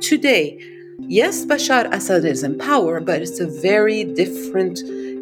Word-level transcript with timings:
today, 0.00 0.58
yes, 0.98 1.44
Bashar 1.44 1.92
Assad 1.92 2.24
is 2.24 2.42
in 2.42 2.58
power, 2.58 3.00
but 3.00 3.22
it's 3.22 3.40
a 3.40 3.46
very 3.46 4.04
different 4.04 4.80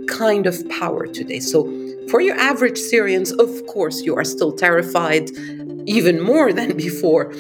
kind 0.09 0.47
of 0.47 0.69
power 0.69 1.07
today. 1.07 1.41
So, 1.41 1.65
for 2.09 2.21
your 2.21 2.37
average 2.37 2.79
Syrians, 2.79 3.33
of 3.33 3.67
course, 3.67 4.03
you 4.03 4.17
are 4.17 4.25
still 4.25 4.53
terrified, 4.53 5.31
even 5.87 6.21
more 6.21 6.53
than 6.59 6.77
before, 6.77 7.33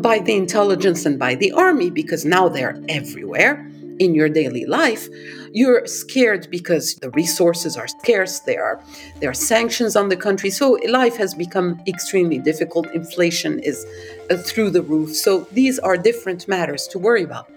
by 0.00 0.18
the 0.20 0.34
intelligence 0.34 1.04
and 1.04 1.18
by 1.18 1.34
the 1.34 1.52
army, 1.52 1.90
because 1.90 2.24
now 2.24 2.48
they're 2.48 2.80
everywhere 2.88 3.70
in 3.98 4.14
your 4.14 4.28
daily 4.28 4.64
life. 4.66 5.08
You're 5.56 5.86
scared 5.86 6.48
because 6.50 6.96
the 6.96 7.10
resources 7.10 7.76
are 7.76 7.86
scarce, 7.86 8.40
there 8.40 8.64
are, 8.64 8.82
there 9.20 9.30
are 9.30 9.34
sanctions 9.34 9.94
on 9.94 10.08
the 10.08 10.16
country. 10.16 10.50
So, 10.50 10.76
life 10.88 11.16
has 11.16 11.32
become 11.32 11.80
extremely 11.86 12.40
difficult. 12.40 12.90
Inflation 12.90 13.60
is 13.60 13.86
uh, 14.30 14.36
through 14.36 14.70
the 14.70 14.82
roof. 14.82 15.14
So, 15.14 15.46
these 15.52 15.78
are 15.78 15.96
different 15.96 16.48
matters 16.48 16.88
to 16.88 16.98
worry 16.98 17.22
about. 17.22 17.48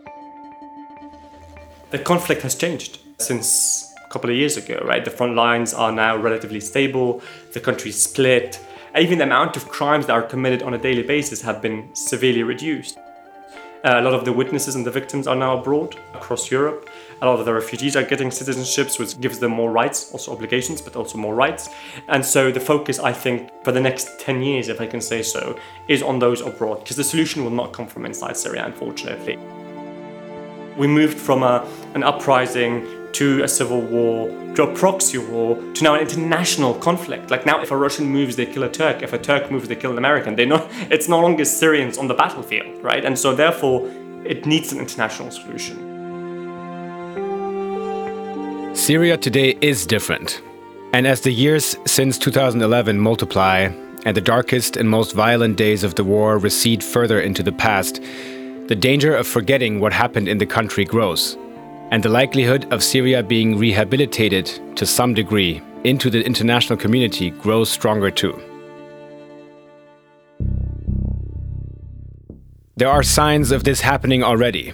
The 1.90 1.98
conflict 1.98 2.44
has 2.44 2.54
changed 2.54 3.00
since 3.18 3.92
a 4.06 4.10
couple 4.10 4.30
of 4.30 4.36
years 4.36 4.58
ago, 4.58 4.80
right? 4.86 5.04
The 5.04 5.10
front 5.10 5.34
lines 5.34 5.74
are 5.74 5.92
now 5.92 6.18
relatively 6.18 6.60
stable, 6.60 7.24
the 7.54 7.60
country's 7.60 8.00
split. 8.00 8.60
Even 8.96 9.18
the 9.18 9.24
amount 9.24 9.58
of 9.58 9.70
crimes 9.70 10.06
that 10.06 10.14
are 10.14 10.22
committed 10.22 10.62
on 10.62 10.76
a 10.76 10.78
daily 10.78 11.02
basis 11.02 11.42
have 11.42 11.64
been 11.64 11.90
severely 11.96 12.44
reduced. 12.44 13.00
Uh, 13.84 14.00
a 14.00 14.02
lot 14.02 14.14
of 14.14 14.26
the 14.26 14.34
witnesses 14.34 14.76
and 14.76 14.86
the 14.86 14.92
victims 14.92 15.26
are 15.28 15.36
now 15.36 15.58
abroad 15.58 15.96
across 16.14 16.52
Europe. 16.52 16.90
A 17.22 17.26
lot 17.26 17.40
of 17.40 17.46
the 17.46 17.54
refugees 17.54 17.96
are 17.96 18.04
getting 18.04 18.30
citizenships, 18.30 19.00
which 19.00 19.20
gives 19.20 19.40
them 19.40 19.52
more 19.52 19.72
rights, 19.72 20.12
also 20.12 20.32
obligations, 20.32 20.82
but 20.82 20.96
also 20.96 21.18
more 21.18 21.34
rights. 21.34 21.70
And 22.08 22.24
so 22.24 22.52
the 22.52 22.60
focus, 22.60 23.00
I 23.00 23.12
think, 23.12 23.50
for 23.64 23.72
the 23.72 23.82
next 23.82 24.20
10 24.20 24.44
years, 24.44 24.70
if 24.70 24.80
I 24.80 24.86
can 24.86 25.02
say 25.02 25.24
so, 25.24 25.58
is 25.88 26.04
on 26.04 26.20
those 26.20 26.42
abroad, 26.42 26.80
because 26.80 26.96
the 26.96 27.04
solution 27.04 27.44
will 27.44 27.52
not 27.52 27.74
come 27.74 27.88
from 27.88 28.06
inside 28.06 28.38
Syria, 28.38 28.66
unfortunately. 28.66 29.38
We 30.78 30.86
moved 30.86 31.18
from 31.18 31.42
a, 31.42 31.68
an 31.96 32.04
uprising 32.04 32.86
to 33.14 33.42
a 33.42 33.48
civil 33.48 33.82
war, 33.82 34.28
to 34.54 34.62
a 34.62 34.76
proxy 34.76 35.18
war, 35.18 35.56
to 35.74 35.84
now 35.84 35.96
an 35.96 36.02
international 36.02 36.76
conflict. 36.76 37.32
Like 37.32 37.48
now, 37.48 37.64
if 37.64 37.72
a 37.72 37.78
Russian 37.78 38.06
moves, 38.06 38.36
they 38.36 38.46
kill 38.46 38.62
a 38.62 38.70
Turk. 38.70 39.02
If 39.02 39.12
a 39.12 39.18
Turk 39.18 39.50
moves, 39.50 39.68
they 39.68 39.76
kill 39.76 39.90
an 39.90 39.98
American. 39.98 40.36
They 40.36 40.46
know 40.46 40.70
it's 40.92 41.10
no 41.10 41.20
longer 41.20 41.46
Syrians 41.46 41.98
on 41.98 42.08
the 42.08 42.14
battlefield, 42.14 42.84
right? 42.84 43.04
And 43.04 43.18
so 43.18 43.34
therefore, 43.34 43.90
it 44.24 44.46
needs 44.46 44.72
an 44.72 44.78
international 44.78 45.32
solution. 45.32 45.97
Syria 48.78 49.18
today 49.18 49.58
is 49.60 49.88
different. 49.88 50.40
And 50.94 51.08
as 51.08 51.22
the 51.22 51.32
years 51.32 51.76
since 51.88 52.20
2011 52.20 53.00
multiply 53.00 53.70
and 54.06 54.16
the 54.16 54.22
darkest 54.22 54.78
and 54.78 54.88
most 54.88 55.14
violent 55.14 55.58
days 55.58 55.84
of 55.84 55.96
the 55.96 56.04
war 56.04 56.38
recede 56.38 56.84
further 56.84 57.20
into 57.20 57.42
the 57.42 57.52
past, 57.52 58.00
the 58.68 58.78
danger 58.80 59.16
of 59.16 59.26
forgetting 59.26 59.80
what 59.80 59.94
happened 59.94 60.28
in 60.28 60.38
the 60.38 60.46
country 60.46 60.86
grows, 60.86 61.36
and 61.90 62.04
the 62.04 62.10
likelihood 62.10 62.72
of 62.72 62.84
Syria 62.84 63.24
being 63.24 63.58
rehabilitated 63.58 64.46
to 64.76 64.86
some 64.86 65.16
degree 65.16 65.60
into 65.84 66.12
the 66.12 66.24
international 66.24 66.78
community 66.78 67.32
grows 67.32 67.72
stronger 67.72 68.12
too. 68.12 68.40
There 72.76 72.90
are 72.90 73.02
signs 73.02 73.52
of 73.52 73.64
this 73.64 73.82
happening 73.82 74.24
already. 74.24 74.72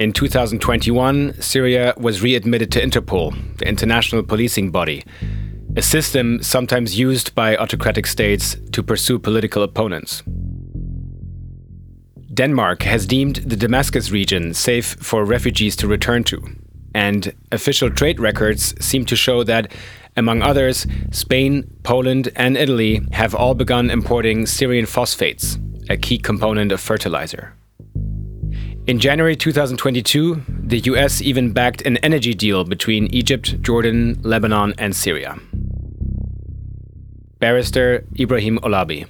In 0.00 0.12
2021, 0.12 1.42
Syria 1.42 1.92
was 1.96 2.22
readmitted 2.22 2.70
to 2.70 2.80
Interpol, 2.80 3.34
the 3.58 3.66
international 3.66 4.22
policing 4.22 4.70
body, 4.70 5.02
a 5.76 5.82
system 5.82 6.40
sometimes 6.40 6.96
used 6.96 7.34
by 7.34 7.56
autocratic 7.56 8.06
states 8.06 8.56
to 8.70 8.84
pursue 8.84 9.18
political 9.18 9.64
opponents. 9.64 10.22
Denmark 12.32 12.84
has 12.84 13.06
deemed 13.06 13.36
the 13.38 13.56
Damascus 13.56 14.12
region 14.12 14.54
safe 14.54 14.94
for 15.00 15.24
refugees 15.24 15.74
to 15.74 15.88
return 15.88 16.22
to. 16.24 16.44
And 16.94 17.34
official 17.50 17.90
trade 17.90 18.20
records 18.20 18.76
seem 18.80 19.04
to 19.06 19.16
show 19.16 19.42
that, 19.42 19.72
among 20.16 20.42
others, 20.42 20.86
Spain, 21.10 21.68
Poland, 21.82 22.28
and 22.36 22.56
Italy 22.56 23.00
have 23.10 23.34
all 23.34 23.54
begun 23.54 23.90
importing 23.90 24.46
Syrian 24.46 24.86
phosphates, 24.86 25.58
a 25.90 25.96
key 25.96 26.18
component 26.18 26.70
of 26.70 26.80
fertilizer. 26.80 27.57
In 28.88 28.98
January 28.98 29.36
2022, 29.36 30.44
the 30.48 30.78
US 30.78 31.20
even 31.20 31.52
backed 31.52 31.82
an 31.82 31.98
energy 31.98 32.32
deal 32.32 32.64
between 32.64 33.06
Egypt, 33.08 33.60
Jordan, 33.60 34.18
Lebanon, 34.22 34.72
and 34.78 34.96
Syria. 34.96 35.38
Barrister 37.38 38.06
Ibrahim 38.18 38.58
Olabi. 38.60 39.06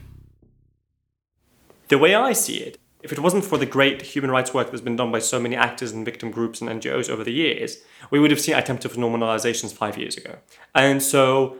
The 1.86 1.96
way 1.96 2.16
I 2.16 2.32
see 2.32 2.56
it 2.56 2.78
if 3.04 3.12
it 3.12 3.20
wasn't 3.20 3.44
for 3.44 3.56
the 3.56 3.66
great 3.66 4.02
human 4.02 4.32
rights 4.32 4.52
work 4.52 4.72
that's 4.72 4.80
been 4.80 4.96
done 4.96 5.12
by 5.12 5.20
so 5.20 5.38
many 5.38 5.54
actors 5.54 5.92
and 5.92 6.04
victim 6.04 6.32
groups 6.32 6.60
and 6.60 6.68
NGOs 6.68 7.08
over 7.08 7.22
the 7.22 7.32
years, 7.32 7.78
we 8.10 8.18
would 8.18 8.32
have 8.32 8.40
seen 8.40 8.56
attempts 8.56 8.84
of 8.84 8.94
normalizations 8.94 9.72
five 9.72 9.96
years 9.96 10.16
ago. 10.16 10.38
And 10.74 11.00
so, 11.00 11.56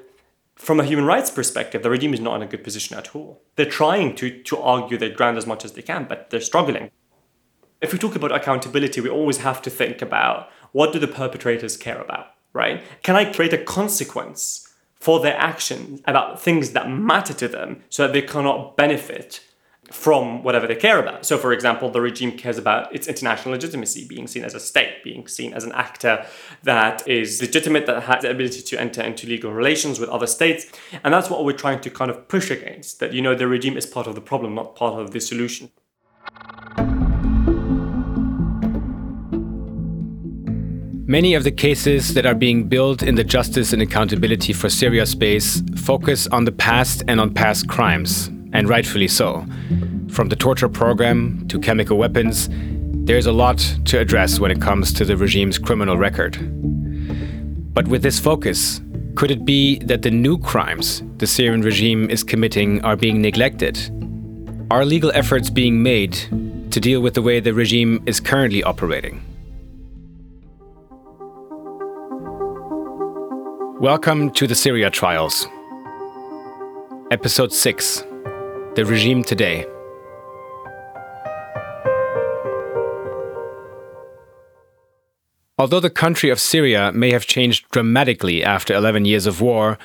from 0.57 0.81
a 0.81 0.85
human 0.85 1.05
rights 1.05 1.31
perspective, 1.31 1.85
the 1.85 1.91
regime 1.91 2.13
is 2.13 2.19
not 2.21 2.35
in 2.35 2.43
a 2.43 2.47
good 2.47 2.65
position 2.65 2.99
at 2.99 3.15
all. 3.15 3.41
They're 3.55 3.67
trying 3.67 4.17
to, 4.17 4.43
to 4.43 4.59
argue 4.59 4.99
their 4.99 5.11
ground 5.11 5.39
as 5.39 5.47
much 5.47 5.65
as 5.65 5.75
they 5.75 5.83
can, 5.83 6.07
but 6.07 6.31
they're 6.31 6.41
struggling. 6.41 6.91
If 7.81 7.93
we 7.93 7.99
talk 7.99 8.17
about 8.17 8.33
accountability, 8.33 9.01
we 9.01 9.09
always 9.09 9.39
have 9.39 9.63
to 9.63 9.71
think 9.71 10.03
about 10.03 10.51
what 10.73 10.93
do 10.93 10.99
the 10.99 11.09
perpetrators 11.09 11.77
care 11.77 12.01
about, 12.01 12.27
right? 12.53 12.83
Can 13.03 13.17
I 13.17 13.33
create 13.33 13.53
a 13.53 13.59
consequence 13.59 14.69
for 15.01 15.21
their 15.21 15.37
actions 15.37 16.01
about 16.07 16.41
things 16.41 16.73
that 16.73 16.91
matter 16.91 17.33
to 17.33 17.47
them 17.49 17.83
so 17.89 18.03
that 18.03 18.13
they 18.13 18.23
cannot 18.23 18.77
benefit 18.77 19.41
from 19.91 20.43
whatever 20.43 20.67
they 20.67 20.75
care 20.75 20.99
about. 20.99 21.25
So, 21.25 21.39
for 21.39 21.53
example, 21.53 21.91
the 21.91 22.01
regime 22.01 22.33
cares 22.33 22.59
about 22.59 22.95
its 22.95 23.09
international 23.09 23.53
legitimacy, 23.53 24.07
being 24.07 24.27
seen 24.27 24.45
as 24.45 24.55
a 24.55 24.61
state, 24.61 25.03
being 25.03 25.27
seen 25.27 25.55
as 25.55 25.65
an 25.65 25.73
actor 25.73 26.27
that 26.63 27.07
is 27.09 27.41
legitimate, 27.41 27.87
that 27.87 28.03
has 28.03 28.23
the 28.23 28.31
ability 28.31 28.61
to 28.63 28.81
enter 28.81 29.03
into 29.03 29.27
legal 29.27 29.53
relations 29.53 29.99
with 29.99 30.11
other 30.11 30.27
states. 30.27 30.67
And 31.03 31.15
that's 31.15 31.31
what 31.31 31.45
we're 31.45 31.53
trying 31.53 31.81
to 31.81 31.91
kind 31.91 32.11
of 32.11 32.29
push 32.29 32.51
against 32.51 33.01
that, 33.01 33.15
you 33.15 33.23
know, 33.23 33.35
the 33.35 33.49
regime 33.49 33.77
is 33.77 33.87
part 33.87 34.07
of 34.07 34.15
the 34.15 34.21
problem, 34.21 34.55
not 34.55 34.77
part 34.77 35.01
of 35.01 35.13
the 35.13 35.21
solution. 35.21 35.71
Many 41.11 41.33
of 41.33 41.43
the 41.43 41.51
cases 41.51 42.13
that 42.13 42.27
are 42.27 42.35
being 42.35 42.65
built 42.65 43.03
in 43.03 43.15
the 43.15 43.25
Justice 43.25 43.73
and 43.73 43.81
Accountability 43.81 44.53
for 44.53 44.69
Syria 44.69 45.07
space 45.07 45.63
focus 45.75 46.27
on 46.27 46.45
the 46.45 46.53
past 46.53 47.03
and 47.09 47.19
on 47.19 47.33
past 47.33 47.67
crimes, 47.67 48.27
and 48.53 48.69
rightfully 48.69 49.09
so. 49.09 49.47
From 50.11 50.29
the 50.29 50.37
torture 50.37 50.69
program 50.69 51.49
to 51.49 51.59
chemical 51.59 51.97
weapons, 51.97 52.51
there's 53.07 53.25
a 53.25 53.33
lot 53.33 53.57
to 53.87 53.99
address 53.99 54.39
when 54.39 54.51
it 54.51 54.61
comes 54.61 54.93
to 54.93 55.07
the 55.07 55.17
regime's 55.17 55.57
criminal 55.57 55.97
record. 55.97 56.37
But 57.73 57.89
with 57.89 58.03
this 58.03 58.21
focus, 58.21 58.83
could 59.15 59.31
it 59.31 59.47
be 59.47 59.79
that 59.79 60.03
the 60.03 60.11
new 60.11 60.37
crimes 60.37 61.03
the 61.17 61.27
Syrian 61.27 61.63
regime 61.63 62.11
is 62.11 62.23
committing 62.23 62.85
are 62.85 62.97
being 62.97 63.23
neglected? 63.23 63.79
Are 64.71 64.85
legal 64.85 65.11
efforts 65.13 65.49
being 65.49 65.83
made 65.83 66.13
to 66.71 66.81
deal 66.81 67.01
with 67.01 67.15
the 67.15 67.23
way 67.23 67.41
the 67.41 67.55
regime 67.55 68.03
is 68.05 68.21
currently 68.21 68.63
operating? 68.63 69.23
Welcome 73.81 74.33
to 74.33 74.49
the 74.49 74.57
Syria 74.57 74.91
Trials. 74.91 75.47
Episode 77.13 77.53
6 77.53 78.01
The 78.75 78.85
Regime 78.85 79.23
Today. 79.23 79.67
Although 85.57 85.79
the 85.79 85.91
country 85.91 86.29
of 86.29 86.41
Syria 86.41 86.91
may 86.91 87.13
have 87.13 87.27
changed 87.27 87.71
dramatically 87.71 88.43
after 88.43 88.75
11 88.75 89.05
years 89.05 89.27
of 89.27 89.41
war, 89.41 89.79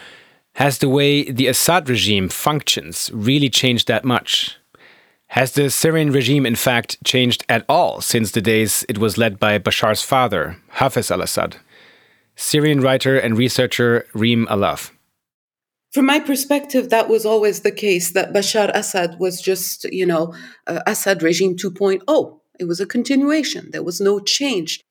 has 0.55 0.79
the 0.79 0.89
way 0.89 1.29
the 1.29 1.45
Assad 1.45 1.87
regime 1.87 2.29
functions 2.29 3.11
really 3.13 3.47
changed 3.47 3.87
that 3.89 4.03
much? 4.03 4.57
Has 5.27 5.51
the 5.51 5.69
Syrian 5.69 6.11
regime, 6.11 6.47
in 6.47 6.55
fact, 6.55 6.97
changed 7.03 7.45
at 7.47 7.63
all 7.69 8.01
since 8.01 8.31
the 8.31 8.41
days 8.41 8.83
it 8.89 8.97
was 8.97 9.19
led 9.19 9.39
by 9.39 9.59
Bashar's 9.59 10.01
father, 10.01 10.57
Hafez 10.77 11.11
al 11.11 11.21
Assad? 11.21 11.57
Syrian 12.35 12.81
writer 12.81 13.17
and 13.17 13.37
researcher 13.37 14.05
Reem 14.13 14.47
Allaf. 14.47 14.91
From 15.91 16.07
my 16.07 16.19
perspective, 16.19 16.89
that 16.89 17.07
was 17.07 17.25
always 17.25 17.61
the 17.61 17.71
case 17.71 18.11
that 18.13 18.33
Bashar 18.33 18.71
Assad 18.73 19.19
was 19.19 19.39
just, 19.41 19.83
you 19.85 20.05
know, 20.05 20.33
uh, 20.65 20.81
Assad 20.87 21.21
regime 21.21 21.55
2.0. 21.55 22.39
It 22.59 22.65
was 22.65 22.79
a 22.79 22.85
continuation, 22.85 23.69
there 23.71 23.83
was 23.83 24.01
no 24.01 24.19
change 24.19 24.83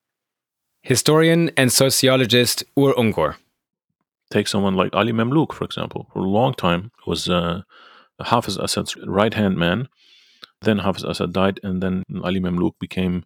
historian 0.82 1.50
and 1.56 1.72
sociologist 1.72 2.64
Uğur 2.76 2.94
Üngör. 2.94 3.36
Take 4.30 4.48
someone 4.48 4.74
like 4.74 4.94
Ali 4.94 5.12
Mamluk, 5.12 5.52
for 5.52 5.64
example. 5.64 6.08
For 6.12 6.20
a 6.20 6.28
long 6.28 6.54
time, 6.54 6.90
was 7.06 7.28
uh, 7.28 7.62
Hafiz 8.20 8.56
Assad's 8.56 8.96
right 9.06 9.34
hand 9.34 9.56
man. 9.56 9.88
Then 10.62 10.78
Hafiz 10.78 11.04
Assad 11.04 11.32
died, 11.32 11.60
and 11.62 11.82
then 11.82 12.02
Ali 12.22 12.40
Mamluk 12.40 12.78
became 12.80 13.24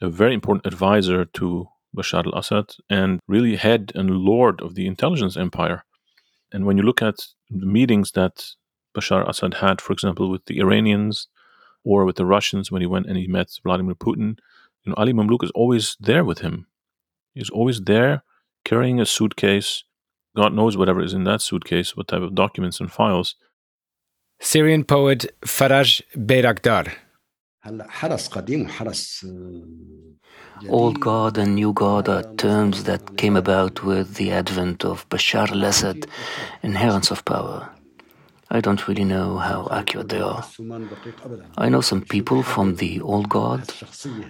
a 0.00 0.08
very 0.08 0.34
important 0.34 0.66
advisor 0.66 1.24
to 1.24 1.68
Bashar 1.96 2.26
al 2.26 2.38
Assad 2.38 2.74
and 2.88 3.20
really 3.28 3.56
head 3.56 3.92
and 3.94 4.10
lord 4.10 4.60
of 4.60 4.74
the 4.74 4.86
intelligence 4.86 5.36
empire. 5.36 5.84
And 6.52 6.64
when 6.66 6.76
you 6.76 6.82
look 6.82 7.02
at 7.02 7.26
the 7.50 7.66
meetings 7.66 8.12
that 8.12 8.44
Bashar 8.94 9.28
Assad 9.28 9.54
had, 9.54 9.80
for 9.80 9.92
example, 9.92 10.30
with 10.30 10.44
the 10.46 10.58
Iranians 10.60 11.28
or 11.84 12.04
with 12.04 12.16
the 12.16 12.26
Russians 12.26 12.70
when 12.70 12.82
he 12.82 12.86
went 12.86 13.06
and 13.06 13.16
he 13.16 13.26
met 13.26 13.58
Vladimir 13.62 13.94
Putin, 13.94 14.38
you 14.84 14.90
know, 14.90 14.94
Ali 14.96 15.12
Mamluk 15.12 15.44
is 15.44 15.52
always 15.54 15.96
there 16.00 16.24
with 16.24 16.40
him. 16.40 16.66
He's 17.34 17.50
always 17.50 17.80
there 17.80 18.24
carrying 18.64 19.00
a 19.00 19.06
suitcase. 19.06 19.84
God 20.36 20.52
knows 20.54 20.76
whatever 20.76 21.02
is 21.02 21.14
in 21.14 21.24
that 21.24 21.40
suitcase, 21.40 21.96
what 21.96 22.08
type 22.08 22.22
of 22.22 22.34
documents 22.34 22.80
and 22.80 22.90
files. 22.90 23.36
Syrian 24.40 24.84
poet 24.84 25.26
Faraj 25.42 26.02
Bayrakdar. 26.16 26.92
Old 30.68 31.00
Guard 31.00 31.38
and 31.38 31.54
New 31.54 31.72
Guard 31.72 32.08
are 32.08 32.34
terms 32.34 32.84
that 32.84 33.16
came 33.16 33.36
about 33.36 33.84
with 33.84 34.14
the 34.16 34.32
advent 34.32 34.84
of 34.84 35.08
Bashar 35.08 35.48
al 35.52 35.62
Assad, 35.64 36.06
inherence 36.64 37.12
of 37.12 37.24
power. 37.24 37.70
I 38.50 38.60
don't 38.60 38.86
really 38.88 39.04
know 39.04 39.38
how 39.38 39.68
accurate 39.70 40.08
they 40.08 40.20
are. 40.20 40.44
I 41.56 41.68
know 41.68 41.80
some 41.80 42.02
people 42.02 42.42
from 42.42 42.76
the 42.76 43.00
old 43.00 43.28
Guard, 43.28 43.72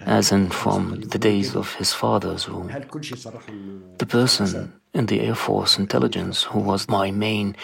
as 0.05 0.31
in 0.31 0.49
from 0.49 1.01
the 1.01 1.17
days 1.17 1.55
of 1.55 1.73
his 1.73 1.91
father's 1.91 2.47
rule. 2.47 2.69
The 3.97 4.05
person 4.07 4.73
in 4.93 5.07
the 5.07 5.21
Air 5.21 5.35
Force 5.35 5.79
intelligence 5.79 6.43
who 6.43 6.59
was 6.59 6.87
my 6.87 7.09
main 7.09 7.55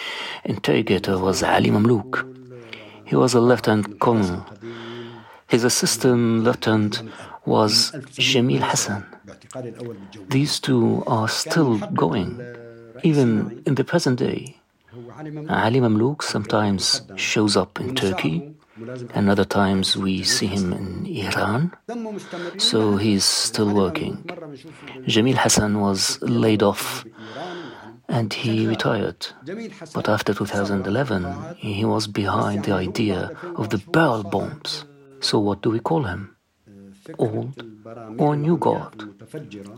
interrogator 0.44 1.16
was 1.16 1.44
Ali 1.44 1.70
Mamluk. 1.70 2.26
He 3.04 3.14
was 3.14 3.34
a 3.34 3.40
lieutenant 3.40 4.00
colonel. 4.00 4.44
His 5.50 5.64
assistant 5.64 6.44
lieutenant 6.44 7.02
was 7.44 7.92
Jamil 8.26 8.62
Hassan. 8.62 9.04
These 10.28 10.60
two 10.60 11.02
are 11.06 11.28
still 11.28 11.78
going, 12.04 12.40
even 13.02 13.62
in 13.66 13.74
the 13.74 13.84
present 13.84 14.18
day. 14.18 14.56
Ali 15.48 15.80
Mamluk 15.80 16.22
sometimes 16.22 17.02
shows 17.16 17.56
up 17.56 17.80
in 17.80 17.94
Turkey, 17.94 18.54
and 19.14 19.28
other 19.28 19.44
times 19.44 19.96
we 19.96 20.22
see 20.22 20.46
him 20.46 20.72
in 20.72 21.06
Iran, 21.06 21.72
so 22.58 22.96
he's 22.96 23.24
still 23.24 23.72
working. 23.74 24.16
Jamil 25.06 25.36
Hassan 25.36 25.80
was 25.80 26.18
laid 26.22 26.62
off 26.62 27.04
and 28.08 28.32
he 28.32 28.66
retired. 28.66 29.28
But 29.94 30.08
after 30.08 30.34
2011, 30.34 31.56
he 31.56 31.84
was 31.84 32.06
behind 32.06 32.64
the 32.64 32.72
idea 32.72 33.30
of 33.56 33.70
the 33.70 33.78
barrel 33.78 34.24
bombs. 34.24 34.84
So 35.20 35.38
what 35.38 35.62
do 35.62 35.70
we 35.70 35.80
call 35.80 36.04
him? 36.04 36.36
Old 37.18 37.62
or 38.18 38.36
new 38.36 38.56
Guard? 38.56 39.04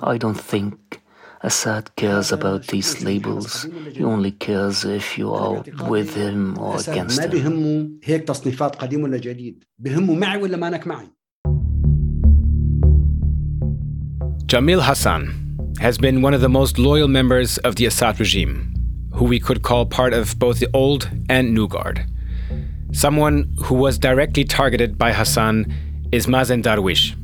I 0.02 0.18
don't 0.18 0.40
think 0.40 1.00
Assad 1.42 1.94
cares 1.96 2.30
about 2.30 2.66
these 2.68 3.02
labels. 3.02 3.66
He 3.92 4.04
only 4.04 4.30
cares 4.32 4.84
if 4.84 5.18
you 5.18 5.32
are 5.34 5.64
with 5.88 6.14
him 6.14 6.56
or 6.58 6.78
against 6.80 7.20
him. 7.20 8.00
Jamil 14.46 14.82
Hassan 14.82 15.76
has 15.80 15.98
been 15.98 16.22
one 16.22 16.34
of 16.34 16.40
the 16.40 16.48
most 16.48 16.78
loyal 16.78 17.08
members 17.08 17.58
of 17.58 17.76
the 17.76 17.86
Assad 17.86 18.20
regime, 18.20 18.74
who 19.14 19.24
we 19.24 19.40
could 19.40 19.62
call 19.62 19.86
part 19.86 20.12
of 20.12 20.38
both 20.38 20.58
the 20.60 20.68
old 20.74 21.10
and 21.28 21.54
new 21.54 21.66
guard. 21.66 22.04
Someone 22.92 23.50
who 23.64 23.74
was 23.74 23.98
directly 23.98 24.44
targeted 24.44 24.98
by 24.98 25.12
Hassan 25.12 25.72
is 26.12 26.26
Mazen 26.26 26.62
Darwish, 26.62 27.16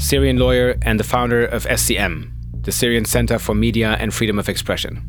Syrian 0.00 0.38
lawyer 0.38 0.76
and 0.82 1.00
the 1.00 1.04
founder 1.04 1.44
of 1.44 1.64
SCM, 1.64 2.30
the 2.62 2.70
Syrian 2.70 3.04
Center 3.04 3.40
for 3.40 3.52
Media 3.52 3.96
and 3.98 4.14
Freedom 4.14 4.38
of 4.38 4.48
Expression. 4.48 5.02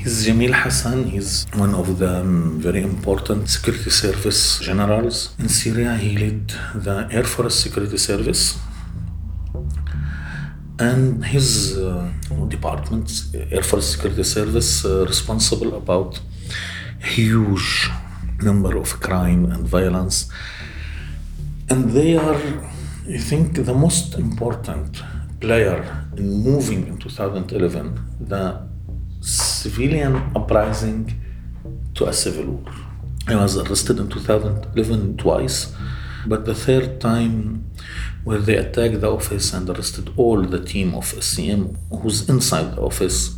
He's 0.00 0.26
Jamil 0.26 0.52
Hassan. 0.52 1.04
He's 1.04 1.46
one 1.54 1.76
of 1.76 1.98
the 2.00 2.20
um, 2.20 2.60
very 2.60 2.82
important 2.82 3.48
security 3.48 3.90
service 3.90 4.58
generals 4.58 5.36
in 5.38 5.48
Syria. 5.48 5.96
He 5.96 6.18
led 6.18 6.48
the 6.74 7.08
Air 7.12 7.24
Force 7.24 7.54
Security 7.54 7.98
Service. 7.98 8.58
And 10.80 11.24
his 11.24 11.78
uh, 11.78 12.10
department, 12.48 13.10
Air 13.50 13.62
Force 13.62 13.92
Security 13.92 14.24
Service, 14.24 14.84
uh, 14.84 15.06
responsible 15.06 15.76
about 15.76 16.20
huge 17.00 17.90
number 18.42 18.76
of 18.76 19.00
crime 19.00 19.46
and 19.46 19.66
violence. 19.66 20.30
And 21.68 21.90
they 21.90 22.16
are, 22.16 22.40
I 23.08 23.18
think, 23.18 23.54
the 23.54 23.74
most 23.74 24.14
important 24.14 25.02
player 25.40 26.06
in 26.16 26.42
moving 26.42 26.86
in 26.86 26.98
2011 26.98 28.00
the 28.20 28.66
civilian 29.20 30.16
uprising 30.34 31.12
to 31.94 32.06
a 32.06 32.12
civil 32.12 32.46
war. 32.46 32.72
I 33.28 33.34
was 33.34 33.56
arrested 33.56 33.98
in 33.98 34.08
2011 34.08 35.16
twice, 35.16 35.74
but 36.26 36.44
the 36.44 36.54
third 36.54 37.00
time 37.00 37.64
where 38.24 38.38
they 38.38 38.56
attacked 38.56 39.00
the 39.00 39.10
office 39.10 39.52
and 39.52 39.68
arrested 39.68 40.12
all 40.16 40.42
the 40.42 40.62
team 40.64 40.94
of 40.94 41.04
SCM 41.12 41.76
who's 41.90 42.28
inside 42.28 42.76
the 42.76 42.82
office. 42.82 43.36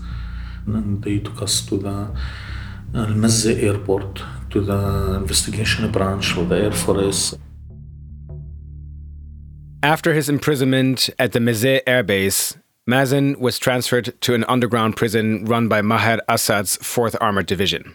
And 0.67 1.03
they 1.03 1.19
took 1.19 1.41
us 1.43 1.65
to 1.67 1.79
the 1.79 2.11
Al 2.95 3.07
Mazze 3.09 3.63
airport, 3.63 4.23
to 4.51 4.61
the 4.63 5.17
investigation 5.17 5.91
branch 5.93 6.37
of 6.37 6.49
the 6.49 6.57
Air 6.57 6.73
Force. 6.73 7.35
After 9.83 10.15
his 10.15 10.29
imprisonment 10.29 11.11
at 11.19 11.33
the 11.33 11.39
Mazeh 11.39 11.83
Air 11.87 12.03
Base, 12.03 12.57
Mazen 12.89 13.37
was 13.39 13.59
transferred 13.59 14.19
to 14.23 14.35
an 14.35 14.45
underground 14.49 14.97
prison 14.97 15.45
run 15.45 15.69
by 15.69 15.83
Maher 15.83 16.21
Assad's 16.29 16.79
4th 16.79 17.15
Armored 17.21 17.47
Division. 17.47 17.95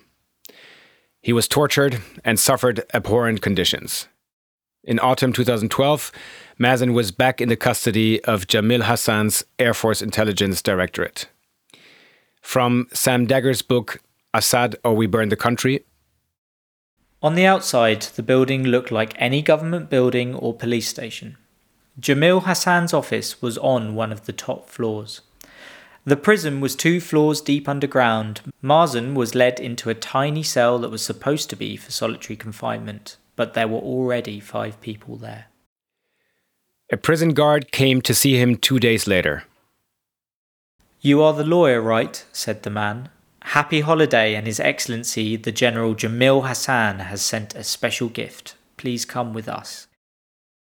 He 1.21 1.33
was 1.33 1.47
tortured 1.47 1.99
and 2.23 2.39
suffered 2.39 2.83
abhorrent 2.93 3.41
conditions. 3.41 4.07
In 4.83 4.99
autumn 4.99 5.33
2012, 5.33 6.11
Mazen 6.59 6.93
was 6.93 7.11
back 7.11 7.41
in 7.41 7.49
the 7.49 7.55
custody 7.55 8.23
of 8.25 8.45
Jamil 8.45 8.83
Hassan's 8.83 9.43
Air 9.57 9.73
Force 9.73 10.01
Intelligence 10.01 10.61
Directorate. 10.61 11.27
From 12.41 12.87
Sam 12.93 13.25
Dagher's 13.25 13.61
book, 13.61 14.01
Assad 14.33 14.75
or 14.83 14.95
We 14.95 15.05
Burn 15.05 15.29
the 15.29 15.35
Country. 15.35 15.85
On 17.21 17.35
the 17.35 17.45
outside, 17.45 18.01
the 18.01 18.23
building 18.23 18.63
looked 18.63 18.91
like 18.91 19.13
any 19.17 19.41
government 19.41 19.89
building 19.89 20.35
or 20.35 20.53
police 20.53 20.87
station. 20.87 21.37
Jamil 21.99 22.43
Hassan's 22.43 22.93
office 22.93 23.41
was 23.41 23.57
on 23.59 23.95
one 23.95 24.11
of 24.11 24.25
the 24.25 24.33
top 24.33 24.67
floors. 24.67 25.21
The 26.05 26.17
prison 26.17 26.59
was 26.59 26.75
two 26.75 26.99
floors 26.99 27.39
deep 27.39 27.69
underground. 27.69 28.41
Mazen 28.61 29.13
was 29.13 29.35
led 29.35 29.59
into 29.59 29.89
a 29.89 29.93
tiny 29.93 30.43
cell 30.43 30.79
that 30.79 30.89
was 30.89 31.01
supposed 31.01 31.49
to 31.51 31.55
be 31.55 31.77
for 31.77 31.91
solitary 31.91 32.35
confinement, 32.35 33.15
but 33.37 33.53
there 33.53 33.69
were 33.69 33.79
already 33.79 34.41
five 34.41 34.81
people 34.81 35.15
there. 35.15 35.45
A 36.91 36.97
prison 36.97 37.33
guard 37.33 37.71
came 37.71 38.01
to 38.01 38.13
see 38.13 38.37
him 38.37 38.57
two 38.57 38.79
days 38.79 39.07
later. 39.07 39.45
You 40.99 41.21
are 41.21 41.33
the 41.33 41.45
lawyer, 41.45 41.81
right? 41.81 42.25
said 42.33 42.63
the 42.63 42.69
man. 42.69 43.09
Happy 43.47 43.81
holiday, 43.81 44.33
and 44.33 44.47
His 44.47 44.59
Excellency 44.59 45.35
the 45.35 45.51
General 45.51 45.93
Jamil 45.93 46.47
Hassan 46.47 46.99
has 46.99 47.21
sent 47.21 47.53
a 47.53 47.63
special 47.63 48.09
gift. 48.09 48.55
Please 48.77 49.05
come 49.05 49.33
with 49.33 49.47
us. 49.47 49.87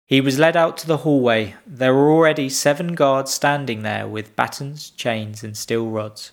He 0.07 0.21
was 0.21 0.39
led 0.39 0.57
out 0.57 0.77
to 0.79 0.87
the 0.87 0.99
hallway. 0.99 1.57
There 1.67 1.93
were 1.93 2.13
already 2.13 2.49
seven 2.49 2.95
guards 2.95 3.33
standing 3.33 3.83
there 3.83 4.07
with 4.07 4.37
batons, 4.37 4.91
chains, 4.91 5.43
and 5.43 5.57
steel 5.57 5.89
rods. 5.89 6.31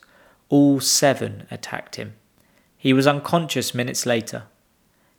All 0.50 0.80
seven 0.80 1.48
attacked 1.50 1.96
him. 1.96 2.14
He 2.78 2.94
was 2.94 3.08
unconscious 3.08 3.74
minutes 3.74 4.06
later. 4.06 4.44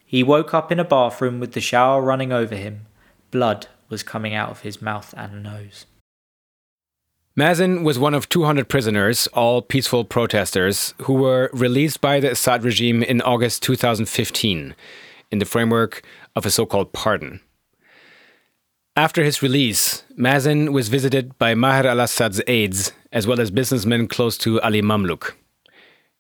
He 0.07 0.23
woke 0.23 0.55
up 0.55 0.71
in 0.71 0.79
a 0.79 0.85
bathroom 0.85 1.41
with 1.41 1.53
the 1.53 1.61
shower 1.61 2.01
running 2.01 2.33
over 2.33 2.55
him. 2.55 2.87
Blood 3.33 3.67
was 3.89 4.05
coming 4.05 4.35
out 4.35 4.51
of 4.51 4.61
his 4.61 4.81
mouth 4.81 5.13
and 5.17 5.43
nose. 5.43 5.87
Mazen 7.37 7.83
was 7.83 7.99
one 7.99 8.15
of 8.15 8.29
200 8.29 8.69
prisoners, 8.69 9.27
all 9.33 9.61
peaceful 9.61 10.05
protesters, 10.05 10.95
who 11.03 11.15
were 11.15 11.51
released 11.53 12.01
by 12.01 12.21
the 12.21 12.31
Assad 12.31 12.63
regime 12.63 13.03
in 13.03 13.21
August 13.23 13.61
2015 13.65 14.73
in 15.33 15.39
the 15.41 15.45
framework 15.45 16.03
of 16.37 16.47
a 16.47 16.51
so 16.51 16.65
called 16.65 16.93
pardon. 16.93 17.41
After 18.95 19.25
his 19.25 19.43
release, 19.43 20.05
Mazen 20.17 20.73
was 20.73 20.87
visited 20.87 21.37
by 21.37 21.57
Maher 21.57 21.89
al 21.89 21.99
Assad's 21.99 22.41
aides, 22.47 22.93
as 23.11 23.27
well 23.27 23.41
as 23.41 23.51
businessmen 23.51 24.07
close 24.07 24.39
to 24.39 24.61
Ali 24.61 24.81
Mamluk. 24.81 25.33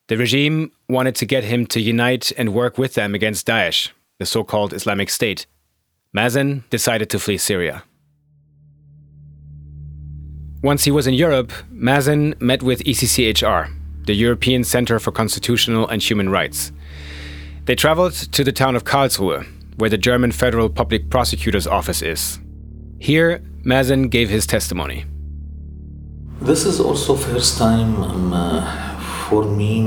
The 0.08 0.16
regime 0.16 0.72
wanted 0.88 1.14
to 1.14 1.26
get 1.26 1.44
him 1.44 1.66
to 1.66 1.80
unite 1.80 2.32
and 2.36 2.52
work 2.52 2.76
with 2.76 2.94
them 2.94 3.14
against 3.14 3.46
Daesh, 3.46 3.90
the 4.18 4.26
so 4.26 4.42
called 4.42 4.74
Islamic 4.74 5.10
State. 5.10 5.46
Mazen 6.12 6.68
decided 6.70 7.08
to 7.10 7.20
flee 7.20 7.38
Syria. 7.38 7.84
Once 10.64 10.84
he 10.84 10.90
was 10.90 11.06
in 11.06 11.12
Europe, 11.12 11.52
Mazen 11.74 12.40
met 12.40 12.62
with 12.62 12.82
ECCHR, 12.84 13.68
the 14.06 14.14
European 14.14 14.64
Center 14.64 14.98
for 14.98 15.12
Constitutional 15.12 15.86
and 15.86 16.02
Human 16.02 16.30
Rights. 16.30 16.72
They 17.66 17.74
traveled 17.74 18.14
to 18.32 18.42
the 18.42 18.50
town 18.50 18.74
of 18.74 18.84
Karlsruhe, 18.84 19.46
where 19.76 19.90
the 19.90 19.98
German 19.98 20.32
Federal 20.32 20.70
Public 20.70 21.10
Prosecutor's 21.10 21.66
Office 21.66 22.00
is. 22.00 22.40
Here, 22.98 23.42
Mazen 23.62 24.08
gave 24.08 24.30
his 24.30 24.46
testimony. 24.46 25.04
This 26.40 26.64
is 26.64 26.80
also 26.80 27.14
first 27.14 27.58
time 27.58 28.02
um, 28.02 28.32
uh, 28.32 29.28
for 29.28 29.44
me 29.44 29.82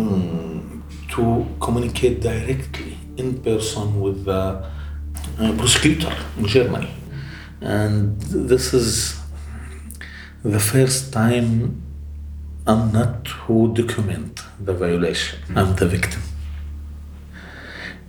to 1.09 1.47
communicate 1.59 2.21
directly 2.21 2.99
in 3.17 3.41
person 3.41 3.99
with 3.99 4.25
the 4.25 4.63
uh, 5.39 5.53
prosecutor 5.57 6.15
in 6.37 6.45
Germany. 6.45 6.93
And 7.61 8.21
this 8.21 8.75
is 8.75 9.19
the 10.47 10.59
first 10.59 11.11
time 11.11 11.81
I'm 12.65 12.91
not 12.93 13.27
who 13.27 13.73
document 13.73 14.41
the 14.59 14.73
violation. 14.73 15.39
I'm 15.55 15.75
the 15.75 15.87
victim. 15.87 16.21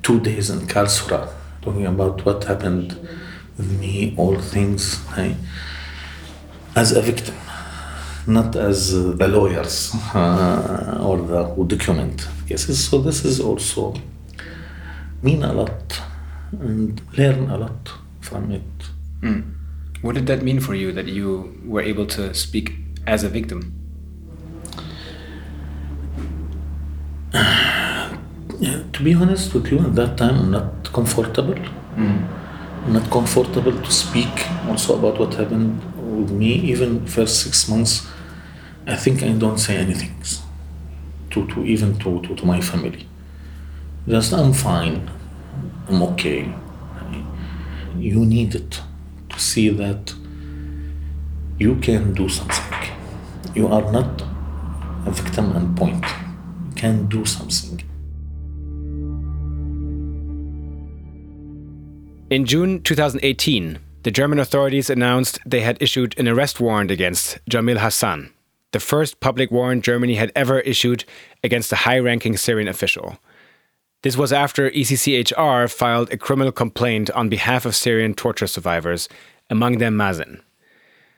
Two 0.03 0.21
days 0.21 0.49
in 0.49 0.61
Karlsruhe, 0.61 1.29
talking 1.63 1.87
about 1.87 2.25
what 2.25 2.45
happened 2.45 2.93
with 3.57 3.81
me, 3.81 4.15
all 4.17 4.39
things, 4.39 5.05
I, 5.11 5.35
as 6.77 6.93
a 6.93 7.03
victim, 7.03 7.35
not 8.27 8.55
as 8.55 8.93
the 8.93 9.29
lawyers 9.29 9.95
uh, 10.15 10.99
or 11.01 11.19
the 11.19 11.45
who 11.45 11.67
document 11.67 12.27
cases. 12.49 12.89
So 12.89 13.01
this 13.01 13.25
is 13.25 13.41
also 13.41 13.95
mean 15.23 15.43
a 15.43 15.53
lot 15.53 16.01
and 16.53 17.01
learn 17.17 17.51
a 17.51 17.59
lot 17.59 17.93
from 18.21 18.53
it. 18.53 18.63
Mm. 19.23 19.58
What 20.01 20.15
did 20.15 20.27
that 20.29 20.43
mean 20.43 20.61
for 20.61 20.75
you 20.75 20.93
that 20.93 21.07
you 21.07 21.59
were 21.65 21.83
able 21.83 22.07
to 22.07 22.33
speak 22.33 22.75
as 23.05 23.25
a 23.25 23.29
victim? 23.29 23.75
Yeah, 27.33 28.83
to 28.93 29.03
be 29.03 29.13
honest 29.15 29.53
with 29.55 29.73
you, 29.73 29.81
at 29.81 29.97
that 29.97 30.17
time, 30.17 30.39
I'm 30.39 30.51
not 30.53 30.93
comfortable. 30.93 31.55
Mm. 31.97 32.29
I'm 32.85 32.93
not 32.93 33.11
comfortable 33.11 33.73
to 33.73 33.91
speak 33.91 34.49
also 34.69 34.97
about 34.99 35.19
what 35.19 35.35
happened 35.35 35.83
with 35.97 36.31
me. 36.31 36.55
Even 36.55 37.05
first 37.07 37.43
six 37.43 37.69
months, 37.69 38.07
I 38.87 38.95
think 38.95 39.25
I 39.25 39.33
don't 39.33 39.59
say 39.59 39.77
anything 39.79 40.15
to, 41.31 41.47
to 41.49 41.65
even 41.65 41.99
to, 41.99 42.23
to, 42.23 42.37
to 42.37 42.47
my 42.47 42.61
family. 42.61 43.09
Just 44.07 44.33
I'm 44.33 44.53
fine. 44.53 45.11
I'm 45.89 46.03
okay. 46.05 46.55
You 47.97 48.25
need 48.25 48.55
it 48.55 48.81
see 49.39 49.69
that 49.69 50.15
you 51.59 51.77
can 51.77 52.15
do 52.15 52.29
something. 52.29 52.91
You 53.55 53.69
are 53.69 53.91
not 53.93 54.23
a 55.07 55.11
victim 55.11 55.57
and 55.57 55.77
point. 55.77 56.05
You 56.05 56.75
can 56.77 57.07
do 57.07 57.25
something. 57.25 57.83
In 62.31 62.45
June 62.45 62.83
2018, 62.83 63.79
the 64.03 64.11
German 64.11 64.39
authorities 64.39 64.91
announced 64.91 65.39
they 65.47 65.63
had 65.63 65.81
issued 65.81 66.19
an 66.19 66.29
arrest 66.29 66.61
warrant 66.61 66.91
against 66.91 67.39
Jamil 67.51 67.79
Hassan, 67.79 68.31
the 68.73 68.81
first 68.81 69.21
public 69.21 69.51
warrant 69.51 69.83
Germany 69.83 70.15
had 70.15 70.31
ever 70.37 70.61
issued 70.61 71.05
against 71.43 71.73
a 71.73 71.77
high 71.77 71.99
ranking 71.99 72.37
Syrian 72.37 72.69
official. 72.69 73.19
This 74.03 74.17
was 74.17 74.33
after 74.33 74.71
ECCHR 74.71 75.73
filed 75.73 76.13
a 76.13 76.17
criminal 76.17 76.53
complaint 76.53 77.11
on 77.11 77.29
behalf 77.29 77.67
of 77.67 77.75
Syrian 77.75 78.15
torture 78.15 78.47
survivors, 78.47 79.09
among 79.51 79.79
them 79.79 79.97
Mazen. 79.97 80.41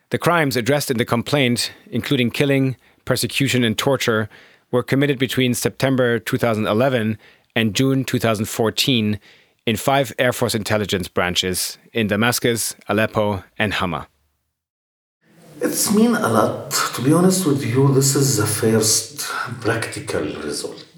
The 0.09 0.19
crimes 0.19 0.57
addressed 0.57 0.91
in 0.91 0.97
the 0.97 1.05
complaint, 1.05 1.73
including 1.91 2.31
killing, 2.31 2.77
persecution, 3.05 3.65
and 3.65 3.77
torture, 3.77 4.31
were 4.71 4.83
committed 4.83 5.19
between 5.19 5.53
September 5.53 6.19
2011 6.19 7.19
and 7.55 7.75
June 7.75 8.03
2014 8.03 9.21
in 9.67 9.77
five 9.77 10.15
Air 10.19 10.33
Force 10.33 10.55
intelligence 10.55 11.07
branches 11.07 11.77
in 11.93 12.07
Damascus, 12.07 12.75
Aleppo, 12.89 13.45
and 13.59 13.75
Hama. 13.75 14.09
It's 15.61 15.95
mean 15.95 16.15
a 16.15 16.29
lot. 16.29 16.71
To 16.95 17.03
be 17.03 17.13
honest 17.13 17.45
with 17.45 17.63
you, 17.63 17.93
this 17.93 18.17
is 18.17 18.39
the 18.39 18.47
first 18.47 19.21
practical 19.61 20.25
result. 20.43 20.90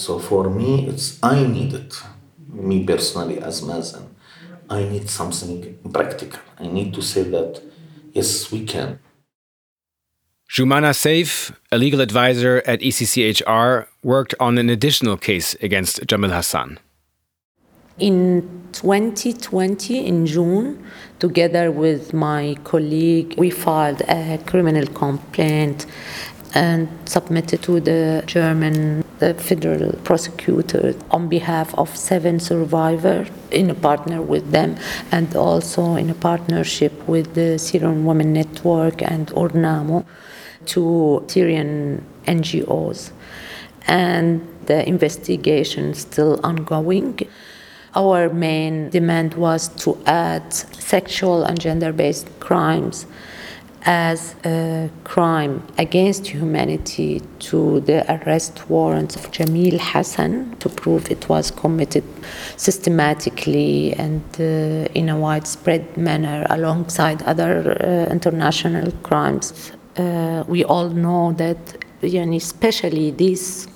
So 0.00 0.18
for 0.18 0.48
me, 0.48 0.88
it's 0.88 1.18
I 1.22 1.44
need 1.44 1.74
it. 1.74 1.92
Me 2.48 2.84
personally, 2.84 3.38
as 3.38 3.60
Mazen, 3.60 4.06
I 4.70 4.84
need 4.84 5.10
something 5.10 5.78
practical. 5.92 6.40
I 6.58 6.66
need 6.68 6.94
to 6.94 7.02
say 7.02 7.22
that 7.24 7.62
yes, 8.14 8.50
we 8.50 8.64
can. 8.64 8.98
Jumana 10.50 10.92
Saif, 11.02 11.54
a 11.70 11.76
legal 11.76 12.00
advisor 12.00 12.62
at 12.66 12.80
ECCHR, 12.80 13.86
worked 14.02 14.34
on 14.40 14.56
an 14.56 14.70
additional 14.70 15.18
case 15.18 15.54
against 15.60 16.00
Jamil 16.06 16.32
Hassan. 16.32 16.78
In 17.98 18.48
2020, 18.72 20.06
in 20.06 20.24
June, 20.24 20.82
together 21.18 21.70
with 21.70 22.14
my 22.14 22.56
colleague, 22.64 23.34
we 23.36 23.50
filed 23.50 24.00
a 24.08 24.38
criminal 24.46 24.86
complaint 24.86 25.84
and 26.54 26.88
submitted 27.04 27.62
to 27.62 27.80
the 27.80 28.22
German 28.26 29.04
the 29.20 29.34
federal 29.34 29.92
prosecutor 30.02 30.94
on 31.10 31.28
behalf 31.28 31.74
of 31.74 31.94
seven 31.94 32.40
survivors 32.40 33.28
in 33.50 33.68
a 33.68 33.74
partner 33.74 34.20
with 34.20 34.50
them 34.50 34.76
and 35.12 35.36
also 35.36 35.94
in 35.94 36.08
a 36.10 36.14
partnership 36.14 36.92
with 37.06 37.34
the 37.34 37.58
Syrian 37.58 38.06
Women 38.06 38.32
Network 38.32 39.02
and 39.02 39.28
Urnammu 39.28 40.06
to 40.66 41.24
Syrian 41.28 42.04
NGOs. 42.26 43.12
And 43.86 44.46
the 44.66 44.86
investigation 44.88 45.90
is 45.90 45.98
still 45.98 46.40
ongoing. 46.42 47.20
Our 47.94 48.30
main 48.30 48.88
demand 48.88 49.34
was 49.34 49.68
to 49.84 49.98
add 50.06 50.52
sexual 50.52 51.44
and 51.44 51.60
gender 51.60 51.92
based 51.92 52.28
crimes 52.40 53.06
as 53.82 54.34
a 54.44 54.90
crime 55.04 55.66
against 55.78 56.26
humanity 56.26 57.22
to 57.38 57.80
the 57.80 58.04
arrest 58.12 58.68
warrant 58.68 59.16
of 59.16 59.30
Jamil 59.30 59.78
Hassan 59.80 60.56
to 60.58 60.68
prove 60.68 61.10
it 61.10 61.28
was 61.28 61.50
committed 61.50 62.04
systematically 62.56 63.94
and 63.94 64.22
uh, 64.38 64.88
in 64.94 65.08
a 65.08 65.18
widespread 65.18 65.96
manner 65.96 66.46
alongside 66.50 67.22
other 67.22 67.76
uh, 67.82 68.12
international 68.12 68.92
crimes. 69.02 69.72
Uh, 69.96 70.44
we 70.46 70.62
all 70.64 70.90
know 70.90 71.32
that, 71.32 71.58
especially 72.02 73.10
these 73.10 73.66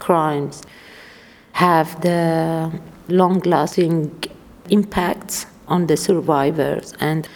crimes, 0.00 0.62
have 1.52 2.00
the 2.00 2.72
long 3.08 3.38
lasting 3.40 4.10
impacts 4.70 5.46
on 5.68 5.86
the 5.86 5.96
survivors 5.96 6.94
and 7.00 7.28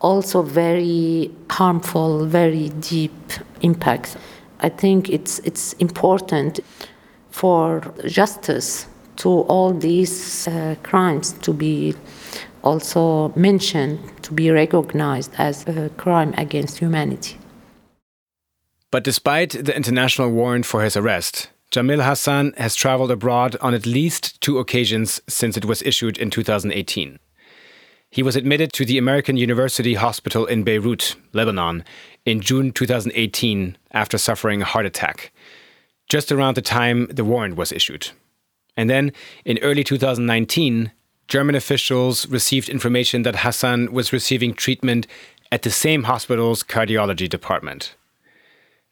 also 0.00 0.42
very 0.42 1.30
harmful, 1.50 2.26
very 2.26 2.68
deep 2.80 3.12
impacts. 3.60 4.16
I 4.60 4.68
think 4.68 5.08
it's, 5.08 5.38
it's 5.40 5.72
important 5.74 6.60
for 7.30 7.80
justice 8.06 8.86
to 9.16 9.28
all 9.28 9.72
these 9.72 10.48
uh, 10.48 10.76
crimes 10.82 11.32
to 11.42 11.52
be 11.52 11.94
also 12.62 13.32
mentioned, 13.36 13.98
to 14.22 14.32
be 14.32 14.50
recognized 14.50 15.32
as 15.38 15.66
a 15.66 15.90
crime 15.96 16.34
against 16.36 16.78
humanity. 16.78 17.38
But 18.90 19.04
despite 19.04 19.50
the 19.50 19.74
international 19.74 20.30
warrant 20.30 20.66
for 20.66 20.82
his 20.82 20.96
arrest, 20.96 21.50
Jamil 21.70 22.04
Hassan 22.04 22.52
has 22.56 22.74
traveled 22.74 23.12
abroad 23.12 23.56
on 23.60 23.74
at 23.74 23.86
least 23.86 24.40
two 24.40 24.58
occasions 24.58 25.20
since 25.28 25.56
it 25.56 25.64
was 25.64 25.82
issued 25.82 26.18
in 26.18 26.30
2018. 26.30 27.18
He 28.12 28.24
was 28.24 28.34
admitted 28.34 28.72
to 28.72 28.84
the 28.84 28.98
American 28.98 29.36
University 29.36 29.94
Hospital 29.94 30.44
in 30.44 30.64
Beirut, 30.64 31.14
Lebanon, 31.32 31.84
in 32.26 32.40
June 32.40 32.72
2018 32.72 33.78
after 33.92 34.18
suffering 34.18 34.60
a 34.60 34.64
heart 34.64 34.84
attack, 34.84 35.32
just 36.08 36.32
around 36.32 36.56
the 36.56 36.62
time 36.62 37.06
the 37.06 37.24
warrant 37.24 37.54
was 37.54 37.70
issued. 37.70 38.10
And 38.76 38.90
then, 38.90 39.12
in 39.44 39.58
early 39.58 39.84
2019, 39.84 40.90
German 41.28 41.54
officials 41.54 42.26
received 42.26 42.68
information 42.68 43.22
that 43.22 43.36
Hassan 43.36 43.92
was 43.92 44.12
receiving 44.12 44.54
treatment 44.54 45.06
at 45.52 45.62
the 45.62 45.70
same 45.70 46.02
hospital's 46.04 46.64
cardiology 46.64 47.28
department. 47.28 47.94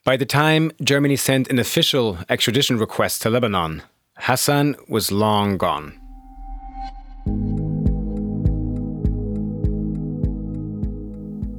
By 0.04 0.16
the 0.16 0.26
time 0.26 0.70
Germany 0.80 1.16
sent 1.16 1.48
an 1.48 1.58
official 1.58 2.18
extradition 2.28 2.78
request 2.78 3.22
to 3.22 3.30
Lebanon, 3.30 3.82
Hassan 4.16 4.76
was 4.88 5.10
long 5.10 5.58
gone. 5.58 5.98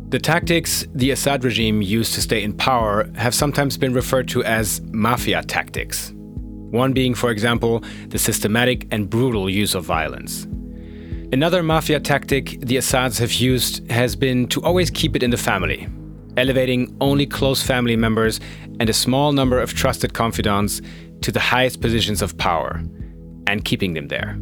The 0.09 0.17
tactics 0.17 0.87
the 0.95 1.11
Assad 1.11 1.43
regime 1.43 1.83
used 1.83 2.15
to 2.15 2.21
stay 2.21 2.41
in 2.41 2.53
power 2.53 3.07
have 3.15 3.35
sometimes 3.35 3.77
been 3.77 3.93
referred 3.93 4.27
to 4.29 4.43
as 4.43 4.81
mafia 4.91 5.43
tactics. 5.43 6.11
One 6.15 6.93
being, 6.93 7.13
for 7.13 7.29
example, 7.29 7.83
the 8.07 8.17
systematic 8.17 8.87
and 8.91 9.07
brutal 9.07 9.51
use 9.51 9.75
of 9.75 9.85
violence. 9.85 10.45
Another 11.31 11.61
mafia 11.61 11.99
tactic 11.99 12.57
the 12.59 12.77
Assads 12.77 13.19
have 13.19 13.33
used 13.33 13.87
has 13.91 14.15
been 14.15 14.47
to 14.47 14.63
always 14.63 14.89
keep 14.89 15.15
it 15.15 15.21
in 15.21 15.29
the 15.29 15.37
family, 15.37 15.87
elevating 16.37 16.97
only 17.01 17.27
close 17.27 17.61
family 17.61 17.95
members 17.95 18.39
and 18.79 18.89
a 18.89 18.93
small 18.93 19.31
number 19.31 19.59
of 19.59 19.75
trusted 19.75 20.15
confidants 20.15 20.81
to 21.21 21.31
the 21.31 21.39
highest 21.39 21.81
positions 21.81 22.23
of 22.23 22.35
power, 22.39 22.81
and 23.45 23.63
keeping 23.63 23.93
them 23.93 24.07
there, 24.07 24.39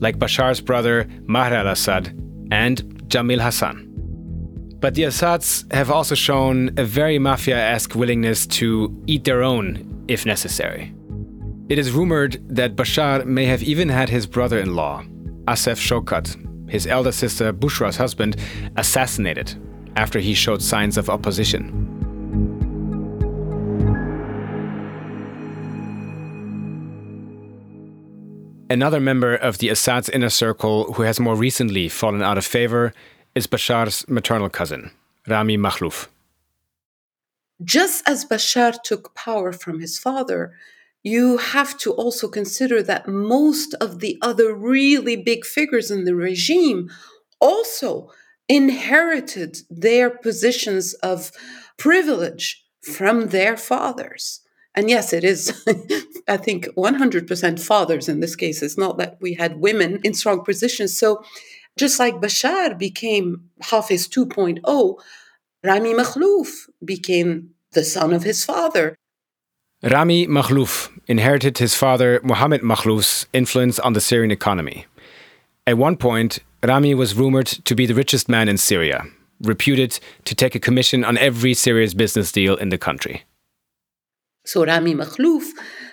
like 0.00 0.18
Bashar's 0.18 0.62
brother 0.62 1.06
Maher 1.26 1.52
al 1.52 1.68
Assad 1.68 2.18
and 2.50 2.80
Jamil 3.08 3.42
Hassan. 3.42 3.91
But 4.82 4.96
the 4.96 5.04
Assads 5.04 5.64
have 5.70 5.92
also 5.92 6.16
shown 6.16 6.74
a 6.76 6.84
very 6.84 7.16
mafia 7.16 7.56
esque 7.56 7.94
willingness 7.94 8.48
to 8.58 8.92
eat 9.06 9.22
their 9.22 9.44
own 9.44 10.04
if 10.08 10.26
necessary. 10.26 10.92
It 11.68 11.78
is 11.78 11.92
rumored 11.92 12.42
that 12.48 12.74
Bashar 12.74 13.24
may 13.24 13.46
have 13.46 13.62
even 13.62 13.88
had 13.88 14.08
his 14.08 14.26
brother 14.26 14.58
in 14.58 14.74
law, 14.74 15.04
Assef 15.46 15.78
Shawkat, 15.78 16.68
his 16.68 16.88
elder 16.88 17.12
sister 17.12 17.52
Bushra's 17.52 17.96
husband, 17.96 18.34
assassinated 18.76 19.54
after 19.94 20.18
he 20.18 20.34
showed 20.34 20.60
signs 20.60 20.98
of 20.98 21.08
opposition. 21.08 21.70
Another 28.68 29.00
member 29.00 29.36
of 29.36 29.58
the 29.58 29.68
Assad's 29.68 30.08
inner 30.08 30.30
circle 30.30 30.94
who 30.94 31.02
has 31.02 31.20
more 31.20 31.36
recently 31.36 31.88
fallen 31.88 32.22
out 32.22 32.36
of 32.38 32.44
favor 32.44 32.92
is 33.34 33.46
Bashar's 33.46 34.06
maternal 34.08 34.48
cousin, 34.48 34.90
Rami 35.26 35.56
Makhlouf. 35.56 36.08
Just 37.64 38.06
as 38.08 38.24
Bashar 38.24 38.80
took 38.82 39.14
power 39.14 39.52
from 39.52 39.80
his 39.80 39.98
father, 39.98 40.52
you 41.02 41.38
have 41.38 41.78
to 41.78 41.92
also 41.92 42.28
consider 42.28 42.82
that 42.82 43.08
most 43.08 43.74
of 43.74 44.00
the 44.00 44.18
other 44.22 44.54
really 44.54 45.16
big 45.16 45.44
figures 45.44 45.90
in 45.90 46.04
the 46.04 46.14
regime 46.14 46.90
also 47.40 48.10
inherited 48.48 49.58
their 49.70 50.10
positions 50.10 50.94
of 50.94 51.32
privilege 51.76 52.64
from 52.82 53.28
their 53.28 53.56
fathers. 53.56 54.40
And 54.74 54.88
yes, 54.88 55.12
it 55.12 55.24
is, 55.24 55.64
I 56.28 56.36
think, 56.36 56.66
100% 56.76 57.60
fathers 57.60 58.08
in 58.08 58.20
this 58.20 58.36
case. 58.36 58.62
It's 58.62 58.78
not 58.78 58.98
that 58.98 59.18
we 59.20 59.34
had 59.34 59.60
women 59.60 60.00
in 60.02 60.14
strong 60.14 60.44
positions. 60.44 60.96
So 60.96 61.22
just 61.78 61.98
like 61.98 62.20
Bashar 62.20 62.78
became 62.78 63.50
Hafiz 63.62 64.08
2.0, 64.08 64.98
Rami 65.64 65.94
Makhlouf 65.94 66.68
became 66.84 67.50
the 67.72 67.84
son 67.84 68.12
of 68.12 68.22
his 68.22 68.44
father. 68.44 68.94
Rami 69.82 70.26
Makhlouf 70.26 70.90
inherited 71.06 71.58
his 71.58 71.74
father 71.74 72.20
Mohammed 72.22 72.62
Makhlouf's 72.62 73.26
influence 73.32 73.78
on 73.78 73.94
the 73.94 74.00
Syrian 74.00 74.30
economy. 74.30 74.86
At 75.66 75.78
one 75.78 75.96
point, 75.96 76.40
Rami 76.62 76.94
was 76.94 77.14
rumored 77.14 77.46
to 77.46 77.74
be 77.74 77.86
the 77.86 77.94
richest 77.94 78.28
man 78.28 78.48
in 78.48 78.58
Syria, 78.58 79.04
reputed 79.40 79.98
to 80.24 80.34
take 80.34 80.54
a 80.54 80.60
commission 80.60 81.04
on 81.04 81.18
every 81.18 81.54
serious 81.54 81.94
business 81.94 82.30
deal 82.30 82.56
in 82.56 82.68
the 82.68 82.78
country. 82.78 83.24
So 84.44 84.64
Rami 84.64 84.94
Makhlouf, 84.94 85.46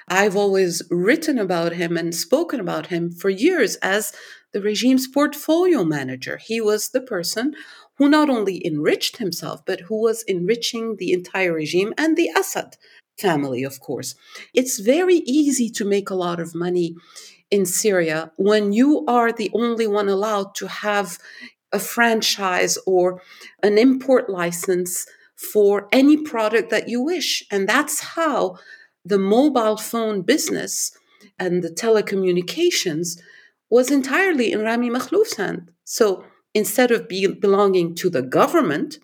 I've 0.10 0.36
always 0.36 0.82
written 0.90 1.38
about 1.38 1.74
him 1.74 1.98
and 1.98 2.14
spoken 2.14 2.60
about 2.60 2.88
him 2.88 3.12
for 3.12 3.30
years 3.30 3.76
as 3.78 4.12
the 4.54 4.62
regime's 4.62 5.08
portfolio 5.08 5.84
manager. 5.84 6.38
He 6.38 6.60
was 6.60 6.90
the 6.90 7.02
person 7.02 7.54
who 7.98 8.10
not 8.10 8.30
only 8.30 8.66
enriched 8.66 9.18
himself, 9.18 9.64
but 9.66 9.82
who 9.82 10.02
was 10.02 10.24
enriching 10.24 10.96
the 10.96 11.12
entire 11.12 11.54
regime 11.54 11.94
and 11.98 12.18
the 12.18 12.32
Assad 12.36 12.78
family, 13.20 13.64
of 13.64 13.80
course. 13.80 14.16
It's 14.54 14.80
very 14.80 15.18
easy 15.18 15.70
to 15.72 15.86
make 15.86 16.10
a 16.10 16.16
lot 16.16 16.40
of 16.40 16.56
money 16.56 16.96
in 17.52 17.66
Syria 17.66 18.32
when 18.38 18.74
you 18.74 19.06
are 19.08 19.32
the 19.32 19.52
only 19.54 19.86
one 19.86 20.10
allowed 20.10 20.56
to 20.56 20.68
have 20.68 21.20
a 21.72 21.80
franchise 21.80 22.78
or 22.88 23.22
an 23.62 23.78
import 23.78 24.30
license 24.30 25.06
for 25.36 25.88
any 25.92 26.18
product 26.18 26.70
that 26.70 26.90
you 26.90 27.02
wish. 27.02 27.44
And 27.52 27.68
that's 27.68 28.00
how 28.02 28.58
the 29.10 29.18
mobile 29.18 29.78
phone 29.78 30.22
business 30.22 30.92
and 31.38 31.64
the 31.64 31.70
telecommunications 31.70 33.20
was 33.70 33.92
entirely 33.92 34.52
in 34.52 34.62
Rami 34.62 34.90
Makhlouf's 34.90 35.38
hand. 35.38 35.72
So 35.84 36.24
instead 36.54 36.92
of 36.92 37.08
be 37.08 37.28
belonging 37.28 37.96
to 37.96 38.10
the 38.10 38.22
government, 38.22 39.00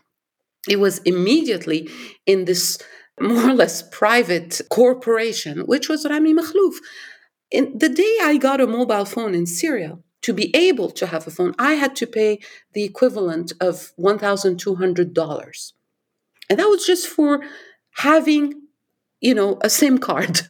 it 0.70 0.80
was 0.80 1.00
immediately 1.00 1.90
in 2.26 2.46
this 2.46 2.78
more 3.20 3.50
or 3.50 3.54
less 3.54 3.82
private 3.82 4.62
corporation, 4.70 5.60
which 5.62 5.88
was 5.90 6.06
Rami 6.10 6.34
Makhlouf. 6.34 6.76
In 7.52 7.78
the 7.78 7.90
day 7.90 8.18
I 8.22 8.38
got 8.38 8.62
a 8.62 8.68
mobile 8.68 9.06
phone 9.06 9.34
in 9.36 9.46
Syria, 9.46 9.98
to 10.26 10.34
be 10.34 10.56
able 10.56 10.90
to 10.90 11.06
have 11.06 11.28
a 11.28 11.32
phone, 11.32 11.54
I 11.60 11.74
had 11.74 11.96
to 11.98 12.08
pay 12.08 12.40
the 12.74 12.84
equivalent 12.84 13.54
of 13.62 13.94
$1,200. 14.00 15.74
And 16.50 16.60
that 16.60 16.66
was 16.68 16.86
just 16.86 17.08
for 17.08 17.42
having, 17.98 18.65
you 19.21 19.35
know, 19.35 19.59
a 19.63 19.71
SIM 19.71 19.99
card. 19.99 20.43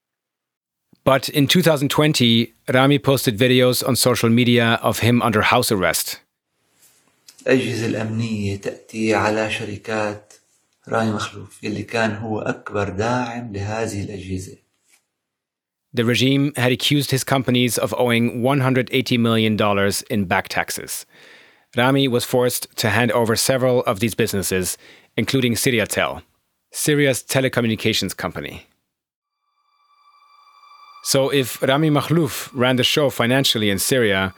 But 1.05 1.29
in 1.29 1.47
2020, 1.47 2.53
Rami 2.73 2.99
posted 2.99 3.39
videos 3.39 3.87
on 3.87 3.97
social 3.97 4.29
media 4.29 4.79
of 4.83 5.01
him 5.01 5.23
under 5.23 5.43
house 5.43 5.73
arrest. 5.73 6.21
الأجهزة 7.47 7.87
الأمنية 7.87 8.57
تأتي 8.57 9.15
على 9.15 9.51
شركات 9.51 10.35
رامي 10.89 11.13
مخلوف 11.13 11.65
اللي 11.65 11.83
كان 11.83 12.17
هو 12.17 12.41
أكبر 12.41 12.89
داعم 12.89 13.53
لهذه 13.53 14.05
الأجهزة. 14.05 14.57
The 15.93 16.05
regime 16.05 16.53
had 16.57 16.71
accused 16.71 17.11
his 17.11 17.25
companies 17.25 17.77
of 17.77 17.95
owing 17.99 18.43
$180 18.43 19.19
million 19.19 19.59
in 20.11 20.25
back 20.27 20.49
taxes. 20.49 21.05
Rami 21.77 22.07
was 22.07 22.25
forced 22.25 22.69
to 22.77 22.91
hand 22.91 23.11
over 23.11 23.35
several 23.35 23.83
of 23.85 23.99
these 23.99 24.15
businesses, 24.15 24.79
including 25.17 25.55
Syriatel, 25.55 26.23
Syria's 26.76 27.24
telecommunications 27.24 28.16
company. 28.16 28.68
So 31.04 31.30
if 31.30 31.62
Rami 31.62 31.90
Makhlouf 31.90 32.50
ran 32.54 32.76
the 32.76 32.84
show 32.84 33.10
financially 33.10 33.70
in 33.70 33.80
Syria, 33.80 34.34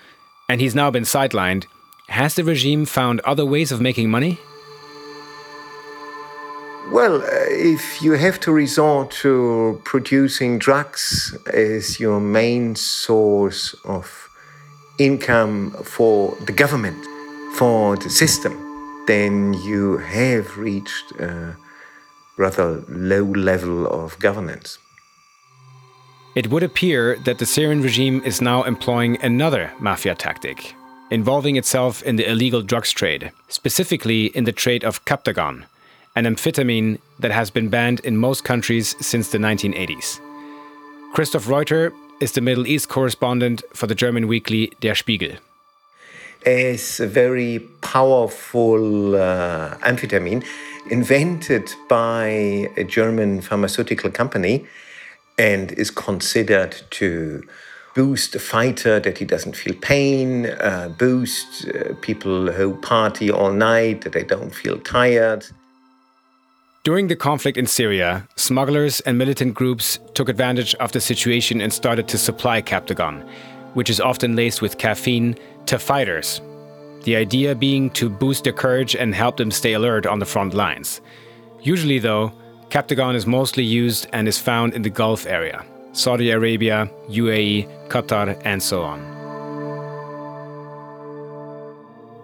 and 0.48 0.62
he's 0.62 0.76
now 0.76 0.92
been 0.92 1.04
sidelined, 1.04 1.66
has 2.10 2.36
the 2.36 2.44
regime 2.44 2.86
found 2.86 3.22
other 3.22 3.44
ways 3.44 3.72
of 3.72 3.82
making 3.82 4.12
money? 4.12 4.38
Well, 6.92 7.24
uh, 7.24 7.28
if 7.50 8.04
you 8.04 8.12
have 8.12 8.40
to 8.42 8.52
resort 8.52 9.10
to 9.24 9.82
producing 9.84 10.60
drugs 10.60 11.36
as 11.54 12.00
your 12.00 12.20
main 12.20 12.76
source 12.76 13.74
of 13.84 14.30
income 15.00 15.72
for 15.84 16.38
the 16.46 16.54
government, 16.54 17.04
for 17.56 17.98
the 17.98 18.12
system, 18.12 18.54
then 19.08 19.56
you 19.66 19.98
have 19.98 20.56
reached 20.58 21.12
a 21.20 21.58
rather 22.38 22.84
low 22.88 23.24
level 23.24 23.88
of 23.88 24.18
governance. 24.20 24.78
It 26.36 26.52
would 26.52 26.64
appear 26.64 27.18
that 27.26 27.40
the 27.40 27.46
Syrian 27.46 27.82
regime 27.82 28.22
is 28.24 28.42
now 28.42 28.64
employing 28.64 29.18
another 29.24 29.74
mafia 29.80 30.14
tactic, 30.14 30.76
involving 31.10 31.56
itself 31.56 32.04
in 32.04 32.16
the 32.16 32.30
illegal 32.30 32.62
drugs 32.62 32.92
trade, 32.92 33.32
specifically 33.48 34.28
in 34.28 34.44
the 34.44 34.52
trade 34.52 34.84
of 34.84 35.04
Captagon, 35.06 35.66
an 36.16 36.26
amphetamine 36.26 37.00
that 37.20 37.32
has 37.32 37.50
been 37.50 37.70
banned 37.70 38.02
in 38.02 38.18
most 38.18 38.44
countries 38.44 38.96
since 39.04 39.32
the 39.32 39.40
1980s. 39.40 40.20
Christoph 41.14 41.48
Reuter 41.48 41.92
is 42.20 42.34
the 42.34 42.42
Middle 42.42 42.68
East 42.68 42.90
correspondent 42.90 43.64
for 43.74 43.88
the 43.88 43.96
German 43.96 44.28
weekly 44.28 44.72
Der 44.80 44.94
Spiegel. 44.94 45.38
As 46.48 47.02
a 47.02 47.08
very 47.08 47.60
powerful 47.82 49.18
uh, 49.18 49.76
amphetamine 49.80 50.46
invented 50.90 51.70
by 51.90 52.70
a 52.78 52.86
German 52.86 53.42
pharmaceutical 53.42 54.10
company 54.10 54.66
and 55.38 55.74
is 55.74 55.92
considered 55.92 56.74
to 56.92 57.44
boost 57.96 58.34
a 58.34 58.40
fighter 58.40 58.98
that 58.98 59.18
he 59.18 59.26
doesn't 59.26 59.58
feel 59.58 59.76
pain, 59.82 60.46
uh, 60.46 60.88
boost 60.98 61.68
uh, 61.68 61.94
people 62.00 62.50
who 62.50 62.76
party 62.76 63.30
all 63.30 63.52
night 63.52 64.04
that 64.04 64.14
they 64.14 64.24
don't 64.24 64.56
feel 64.56 64.80
tired. 64.80 65.46
During 66.86 67.10
the 67.10 67.18
conflict 67.18 67.58
in 67.58 67.68
Syria, 67.68 68.26
smugglers 68.38 69.02
and 69.02 69.18
militant 69.18 69.54
groups 69.54 70.00
took 70.14 70.30
advantage 70.30 70.74
of 70.76 70.94
the 70.94 71.02
situation 71.02 71.60
and 71.60 71.74
started 71.74 72.08
to 72.08 72.18
supply 72.18 72.62
Captagon, 72.62 73.28
which 73.78 73.92
is 73.92 74.02
often 74.02 74.36
laced 74.36 74.60
with 74.60 74.80
caffeine, 74.80 75.38
to 75.68 75.78
fighters. 75.78 76.42
The 77.04 77.16
idea 77.16 77.54
being 77.54 77.92
to 77.92 78.10
boost 78.10 78.44
their 78.46 78.52
courage 78.52 78.96
and 78.96 79.14
help 79.14 79.38
them 79.38 79.52
stay 79.52 79.74
alert 79.74 80.08
on 80.08 80.18
the 80.18 80.26
front 80.26 80.56
lines. 80.56 81.00
Usually, 81.62 82.00
though, 82.00 82.32
Captagon 82.70 83.14
is 83.14 83.28
mostly 83.28 83.64
used 83.64 84.08
and 84.14 84.28
is 84.28 84.40
found 84.40 84.74
in 84.74 84.82
the 84.82 84.90
Gulf 84.90 85.28
area. 85.28 85.64
Saudi 85.92 86.32
Arabia, 86.32 86.90
UAE, 87.08 87.68
Qatar, 87.88 88.42
and 88.46 88.64
so 88.64 88.82
on. 88.82 89.00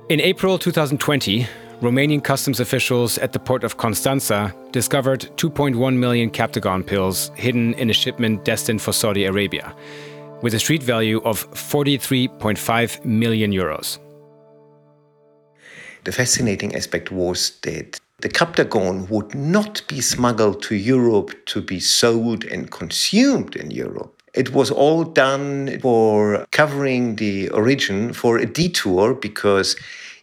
In 0.09 0.19
April 0.21 0.57
2020, 0.57 1.45
Romanian 1.81 2.23
customs 2.23 2.59
officials 2.61 3.19
at 3.19 3.31
the 3.31 3.39
port 3.39 3.63
of 3.63 3.77
Constanza 3.77 4.55
discovered 4.71 5.29
2.1 5.37 5.97
million 5.97 6.31
Captagon 6.31 6.83
pills 6.83 7.29
hidden 7.35 7.75
in 7.75 7.91
a 7.91 7.93
shipment 7.93 8.43
destined 8.43 8.81
for 8.81 8.91
Saudi 8.91 9.25
Arabia, 9.25 9.75
with 10.41 10.53
a 10.53 10.59
street 10.59 10.83
value 10.83 11.21
of 11.23 11.49
43.5 11.51 13.05
million 13.05 13.51
euros. 13.51 13.99
The 16.03 16.11
fascinating 16.11 16.75
aspect 16.75 17.11
was 17.11 17.59
that 17.61 17.99
the 18.19 18.29
Captagon 18.29 19.09
would 19.09 19.35
not 19.35 19.81
be 19.87 20.01
smuggled 20.01 20.61
to 20.63 20.75
Europe 20.75 21.31
to 21.47 21.61
be 21.61 21.79
sold 21.79 22.43
and 22.45 22.71
consumed 22.71 23.55
in 23.55 23.71
Europe. 23.71 24.21
It 24.33 24.53
was 24.53 24.71
all 24.71 25.03
done 25.03 25.79
for 25.81 26.45
covering 26.51 27.17
the 27.17 27.49
origin 27.49 28.13
for 28.13 28.37
a 28.37 28.45
detour 28.45 29.13
because 29.13 29.75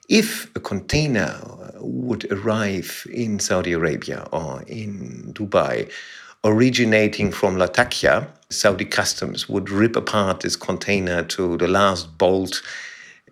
if 0.08 0.50
a 0.56 0.60
container 0.60 1.38
uh, 1.40 1.70
would 1.78 2.30
arrive 2.32 3.06
in 3.12 3.38
Saudi 3.38 3.72
Arabia 3.72 4.26
or 4.32 4.62
in 4.66 5.32
Dubai 5.32 5.90
originating 6.42 7.30
from 7.30 7.56
Latakia, 7.56 8.26
Saudi 8.50 8.84
customs 8.84 9.48
would 9.48 9.70
rip 9.70 9.96
apart 9.96 10.40
this 10.40 10.56
container 10.56 11.22
to 11.22 11.56
the 11.56 11.68
last 11.68 12.18
bolt 12.18 12.62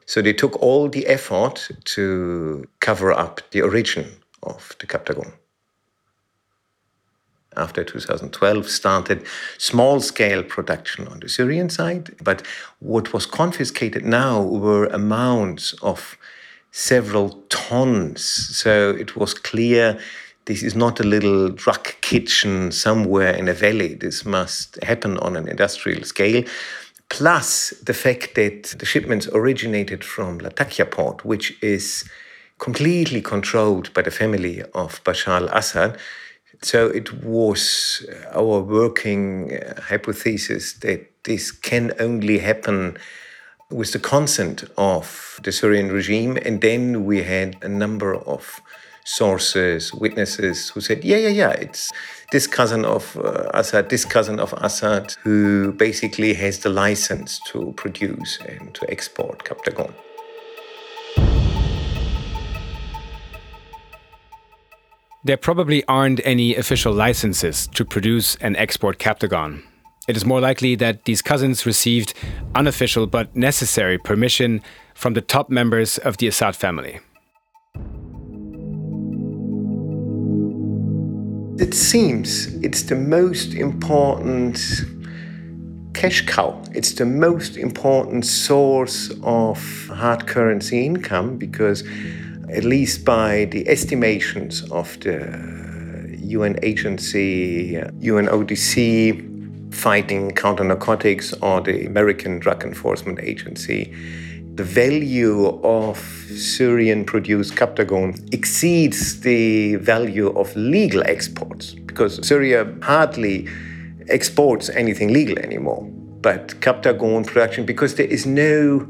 So 0.09 0.23
they 0.23 0.33
took 0.33 0.57
all 0.63 0.89
the 0.89 1.07
effort 1.07 1.69
to 1.85 2.67
cover 2.81 3.13
up 3.13 3.43
the 3.51 3.61
origin 3.61 4.07
of 4.43 4.75
the 4.81 4.87
Captagon. 4.87 5.35
After 7.55 7.85
2012, 7.85 8.71
started 8.71 9.27
small 9.59 10.01
scale 10.01 10.43
production 10.43 11.09
on 11.09 11.21
the 11.21 11.29
Syrian 11.29 11.69
side. 11.69 12.17
But 12.25 12.41
what 12.79 13.13
was 13.13 13.27
confiscated 13.27 14.03
now 14.03 14.41
were 14.41 14.87
amounts 14.87 15.75
of 15.83 16.17
several 16.71 17.43
tons. 17.51 18.25
So 18.57 18.93
it 18.93 19.15
was 19.15 19.35
clear 19.35 19.99
this 20.49 20.63
is 20.63 20.75
not 20.75 20.99
a 20.99 21.05
little 21.05 21.51
drug 21.51 21.85
kitchen 22.01 22.73
somewhere 22.73 23.35
in 23.35 23.49
a 23.49 23.53
valley. 23.53 23.93
This 23.93 24.25
must 24.25 24.83
happen 24.83 25.19
on 25.19 25.37
an 25.37 25.47
industrial 25.47 26.05
scale. 26.05 26.43
Plus 27.11 27.75
the 27.85 27.93
fact 27.93 28.35
that 28.35 28.63
the 28.79 28.87
shipments 28.87 29.29
originated 29.35 30.03
from 30.03 30.39
Latakia 30.39 30.87
port, 30.87 31.23
which 31.23 31.63
is 31.63 32.09
completely 32.59 33.21
controlled 33.21 33.93
by 33.93 34.01
the 34.01 34.11
family 34.11 34.63
of 34.75 35.05
Bashar 35.05 35.43
al 35.43 35.49
Assad. 35.49 35.99
So 36.63 36.87
it 36.87 37.23
was 37.23 38.07
our 38.33 38.61
working 38.61 39.53
uh, 39.53 39.83
hypothesis 39.83 40.73
that 40.81 41.11
this 41.25 41.53
can 41.53 41.93
only 42.01 42.39
happen 42.39 42.97
with 43.71 43.93
the 43.93 43.99
consent 43.99 44.65
of 44.79 45.39
the 45.45 45.53
Syrian 45.53 45.93
regime. 45.93 46.39
And 46.39 46.63
then 46.63 47.05
we 47.05 47.23
had 47.23 47.57
a 47.63 47.69
number 47.69 48.15
of 48.15 48.63
sources, 49.09 49.95
witnesses 49.95 50.69
who 50.69 50.81
said, 50.81 51.03
yeah, 51.03 51.17
yeah, 51.17 51.29
yeah, 51.29 51.51
it's 51.51 51.91
this 52.31 52.47
cousin 52.47 52.85
of 52.85 53.17
uh, 53.17 53.49
Assad, 53.55 53.89
this 53.89 54.05
cousin 54.05 54.39
of 54.39 54.53
Assad, 54.59 55.15
who 55.23 55.73
basically 55.73 56.35
has 56.35 56.59
the 56.59 56.69
license 56.69 57.41
to 57.47 57.73
produce 57.77 58.39
and 58.47 58.75
to 58.75 58.91
export 58.91 59.45
Captagon. 59.45 59.95
There 65.25 65.39
probably 65.39 65.83
aren't 65.89 66.21
any 66.25 66.55
official 66.55 66.93
licenses 66.93 67.67
to 67.69 67.85
produce 67.85 68.37
and 68.37 68.57
export 68.59 68.99
Captagon. 68.99 69.63
It 70.07 70.17
is 70.17 70.25
more 70.25 70.41
likely 70.41 70.75
that 70.77 71.07
these 71.07 71.23
cousins 71.23 71.65
received 71.65 72.13
unofficial 72.55 73.07
but 73.07 73.35
necessary 73.35 73.99
permission 73.99 74.63
from 74.95 75.15
the 75.15 75.23
top 75.23 75.49
members 75.49 75.99
of 75.99 76.19
the 76.19 76.29
Assad 76.29 76.57
family. 76.57 77.01
It 81.61 81.75
seems 81.75 82.55
it's 82.63 82.83
the 82.83 82.95
most 82.95 83.53
important 83.53 84.61
cash 85.93 86.25
cow. 86.25 86.63
It's 86.73 86.93
the 86.93 87.05
most 87.05 87.57
important 87.57 88.25
source 88.25 89.11
of 89.25 89.59
hard 89.89 90.29
currency 90.29 90.87
income 90.87 91.37
because 91.37 91.83
at 92.49 92.63
least 92.63 93.05
by 93.05 93.47
the 93.47 93.69
estimations 93.69 94.71
of 94.71 95.01
the 95.01 96.17
UN 96.21 96.61
agency, 96.63 97.75
UNODC, 97.75 99.75
fighting 99.75 100.31
counter 100.31 100.63
narcotics, 100.63 101.33
or 101.43 101.61
the 101.61 101.87
American 101.87 102.39
Drug 102.39 102.63
Enforcement 102.63 103.19
Agency, 103.21 103.93
the 104.59 104.65
value 104.65 105.61
of 105.63 105.97
Syrian 106.37 107.05
produced 107.05 107.55
Captagon 107.55 108.35
exceeds 108.35 109.21
the 109.21 109.77
value 109.77 110.31
of 110.37 110.55
legal 110.57 111.05
exports 111.05 111.75
because 111.75 112.27
Syria 112.27 112.67
hardly 112.83 113.47
exports 114.09 114.69
anything 114.71 115.13
legal 115.13 115.39
anymore. 115.39 115.85
But 116.23 116.61
Captagon 116.61 117.25
production, 117.25 117.67
because 117.67 117.95
there 117.95 118.09
is 118.09 118.27
no 118.27 118.85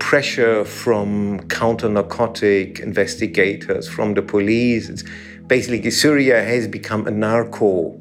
pressure 0.00 0.66
from 0.66 1.48
counter 1.48 1.88
narcotic 1.88 2.80
investigators, 2.80 3.88
from 3.88 4.12
the 4.12 4.20
police. 4.20 4.90
It's 4.90 5.04
basically, 5.46 5.90
Syria 5.90 6.44
has 6.44 6.68
become 6.68 7.06
a 7.06 7.10
narco 7.10 7.98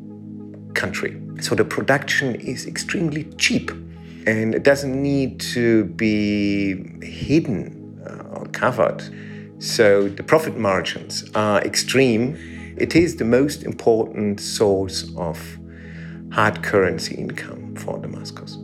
country. 0.74 1.18
So 1.40 1.56
the 1.56 1.64
production 1.64 2.36
is 2.36 2.68
extremely 2.68 3.24
cheap 3.38 3.72
and 4.26 4.56
it 4.56 4.64
doesn't 4.64 5.02
need 5.02 5.40
to 5.40 5.86
be 5.86 7.06
hidden 7.06 8.00
uh, 8.06 8.40
or 8.40 8.46
covered. 8.48 9.04
So 9.60 10.08
the 10.08 10.24
profit 10.24 10.58
margins 10.58 11.30
are 11.36 11.62
extreme. 11.62 12.38
It 12.78 12.96
is 12.96 13.18
the 13.18 13.26
most 13.26 13.64
important 13.64 14.40
source 14.40 15.10
of 15.18 15.58
hard 16.32 16.64
currency 16.64 17.16
income 17.16 17.76
for 17.76 18.00
Damascus. 18.00 18.58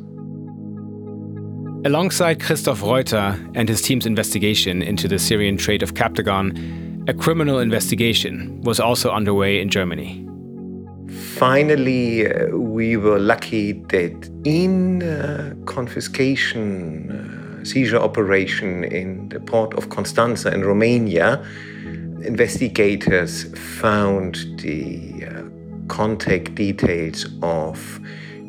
Alongside 1.85 2.41
Christoph 2.41 2.81
Reuter 2.81 3.39
and 3.53 3.69
his 3.69 3.81
team's 3.81 4.05
investigation 4.05 4.81
into 4.81 5.07
the 5.07 5.19
Syrian 5.19 5.55
trade 5.55 5.83
of 5.83 5.93
Captagon, 5.93 7.07
a 7.07 7.13
criminal 7.13 7.59
investigation 7.59 8.59
was 8.61 8.79
also 8.79 9.11
underway 9.11 9.61
in 9.61 9.69
Germany. 9.69 10.24
Finally, 11.35 12.25
uh, 12.25 12.47
we 12.55 12.95
were 12.95 13.19
lucky 13.19 13.73
that 13.89 14.29
in 14.45 15.03
uh, 15.03 15.53
confiscation 15.65 17.11
uh, 17.11 17.65
seizure 17.65 17.99
operation 17.99 18.85
in 18.85 19.27
the 19.27 19.39
port 19.41 19.73
of 19.73 19.89
Constanza 19.89 20.53
in 20.53 20.63
Romania, 20.63 21.45
investigators 22.21 23.43
found 23.81 24.37
the 24.59 25.25
uh, 25.25 25.41
contact 25.89 26.55
details 26.55 27.25
of 27.41 27.99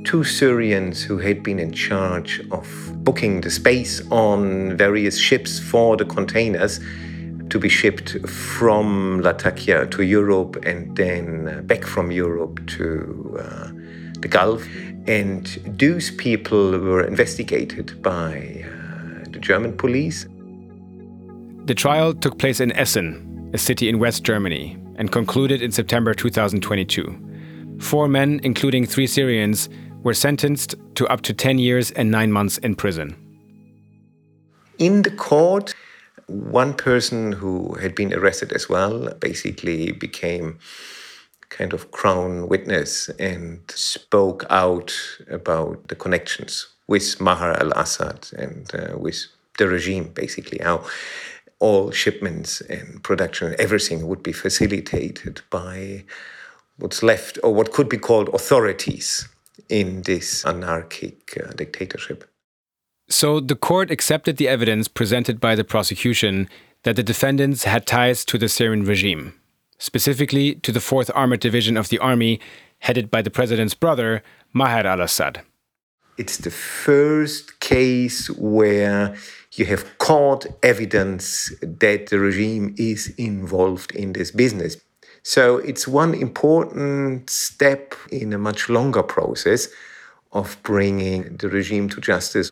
two 0.05 0.23
Syrians 0.23 1.03
who 1.03 1.19
had 1.19 1.43
been 1.43 1.59
in 1.59 1.73
charge 1.73 2.41
of 2.53 2.69
booking 3.03 3.41
the 3.41 3.51
space 3.51 4.01
on 4.13 4.77
various 4.77 5.19
ships 5.19 5.59
for 5.59 5.97
the 5.97 6.05
containers 6.05 6.79
to 7.51 7.59
be 7.59 7.69
shipped 7.69 8.17
from 8.29 9.21
Latakia 9.21 9.87
to 9.87 10.03
Europe 10.03 10.57
and 10.65 10.97
then 10.97 11.67
back 11.67 11.85
from 11.85 12.11
Europe 12.11 12.65
to 12.67 13.39
uh, 13.41 13.69
the 14.21 14.29
Gulf. 14.29 14.67
And 15.07 15.47
those 15.67 16.11
people 16.11 16.79
were 16.79 17.05
investigated 17.05 18.03
by 18.03 18.65
uh, 18.65 19.31
the 19.31 19.39
German 19.39 19.77
police. 19.77 20.27
The 21.67 21.75
trial 21.75 22.15
took 22.15 22.39
place 22.39 22.61
in 22.61 22.73
Essen, 22.73 23.51
a 23.55 23.59
city 23.59 23.89
in 23.89 23.99
West 23.99 24.25
Germany, 24.25 24.77
and 24.97 25.13
concluded 25.13 25.63
in 25.63 25.71
September 25.71 26.15
2022. 26.15 27.79
Four 27.81 28.09
men, 28.09 28.41
including 28.43 28.87
three 28.87 29.07
Syrians, 29.07 29.69
were 30.03 30.15
sentenced 30.15 30.75
to 30.95 31.07
up 31.09 31.21
to 31.23 31.35
10 31.35 31.59
years 31.59 31.91
and 31.93 32.11
nine 32.11 32.33
months 32.33 32.59
in 32.59 32.75
prison. 32.75 33.17
In 34.79 35.03
the 35.03 35.11
court, 35.11 35.75
one 36.27 36.75
person 36.75 37.33
who 37.33 37.75
had 37.75 37.95
been 37.95 38.13
arrested 38.13 38.53
as 38.53 38.69
well 38.69 39.13
basically 39.21 39.93
became 39.93 40.59
kind 41.49 41.73
of 41.73 41.91
crown 41.93 42.49
witness 42.49 43.09
and 43.19 43.61
spoke 43.71 44.45
out 44.51 44.93
about 45.31 45.89
the 45.89 45.95
connections 45.95 46.67
with 46.89 47.21
Maher 47.21 47.53
al 47.61 47.73
Assad 47.73 48.29
and 48.37 48.71
uh, 48.75 48.99
with 48.99 49.27
the 49.59 49.69
regime, 49.69 50.09
basically, 50.09 50.59
how 50.63 50.85
all 51.59 51.91
shipments 51.91 52.61
and 52.63 53.03
production, 53.03 53.49
and 53.49 53.61
everything 53.61 54.07
would 54.07 54.23
be 54.23 54.33
facilitated 54.33 55.41
by 55.51 56.05
what's 56.79 57.03
left 57.03 57.39
or 57.43 57.55
what 57.55 57.73
could 57.73 57.89
be 57.89 57.97
called 57.97 58.29
authorities 58.35 59.29
in 59.69 60.03
this 60.03 60.45
anarchic 60.45 61.41
uh, 61.43 61.53
dictatorship. 61.53 62.25
So 63.09 63.39
the 63.39 63.55
court 63.55 63.91
accepted 63.91 64.37
the 64.37 64.49
evidence 64.49 64.89
presented 64.89 65.41
by 65.41 65.55
the 65.55 65.65
prosecution 65.65 66.49
that 66.83 66.97
the 66.97 67.03
defendants 67.03 67.65
had 67.65 67.87
ties 67.87 68.25
to 68.25 68.39
the 68.39 68.49
Syrian 68.49 68.85
regime, 68.85 69.35
specifically 69.79 70.57
to 70.57 70.73
the 70.73 70.81
4th 70.81 71.11
Armored 71.15 71.41
Division 71.41 71.77
of 71.77 71.89
the 71.89 71.99
army 71.99 72.41
headed 72.81 73.11
by 73.11 73.23
the 73.23 73.31
president's 73.31 73.75
brother, 73.75 74.23
Maher 74.53 74.87
al 74.87 75.01
Assad. 75.01 75.43
It's 76.19 76.39
the 76.39 76.51
first 76.51 77.61
case 77.61 78.29
where 78.31 79.15
you 79.53 79.67
have 79.67 79.99
caught 79.99 80.47
evidence 80.63 81.53
that 81.61 82.09
the 82.09 82.19
regime 82.19 82.75
is 82.77 83.09
involved 83.17 83.95
in 83.95 84.15
this 84.15 84.31
business. 84.31 84.77
So 85.23 85.59
it's 85.59 85.87
one 85.87 86.15
important 86.15 87.31
step 87.31 87.95
in 88.11 88.33
a 88.33 88.39
much 88.39 88.69
longer 88.69 89.03
process 89.03 89.69
of 90.33 90.57
bringing 90.63 91.37
the 91.37 91.49
regime 91.49 91.89
to 91.91 92.01
justice. 92.01 92.51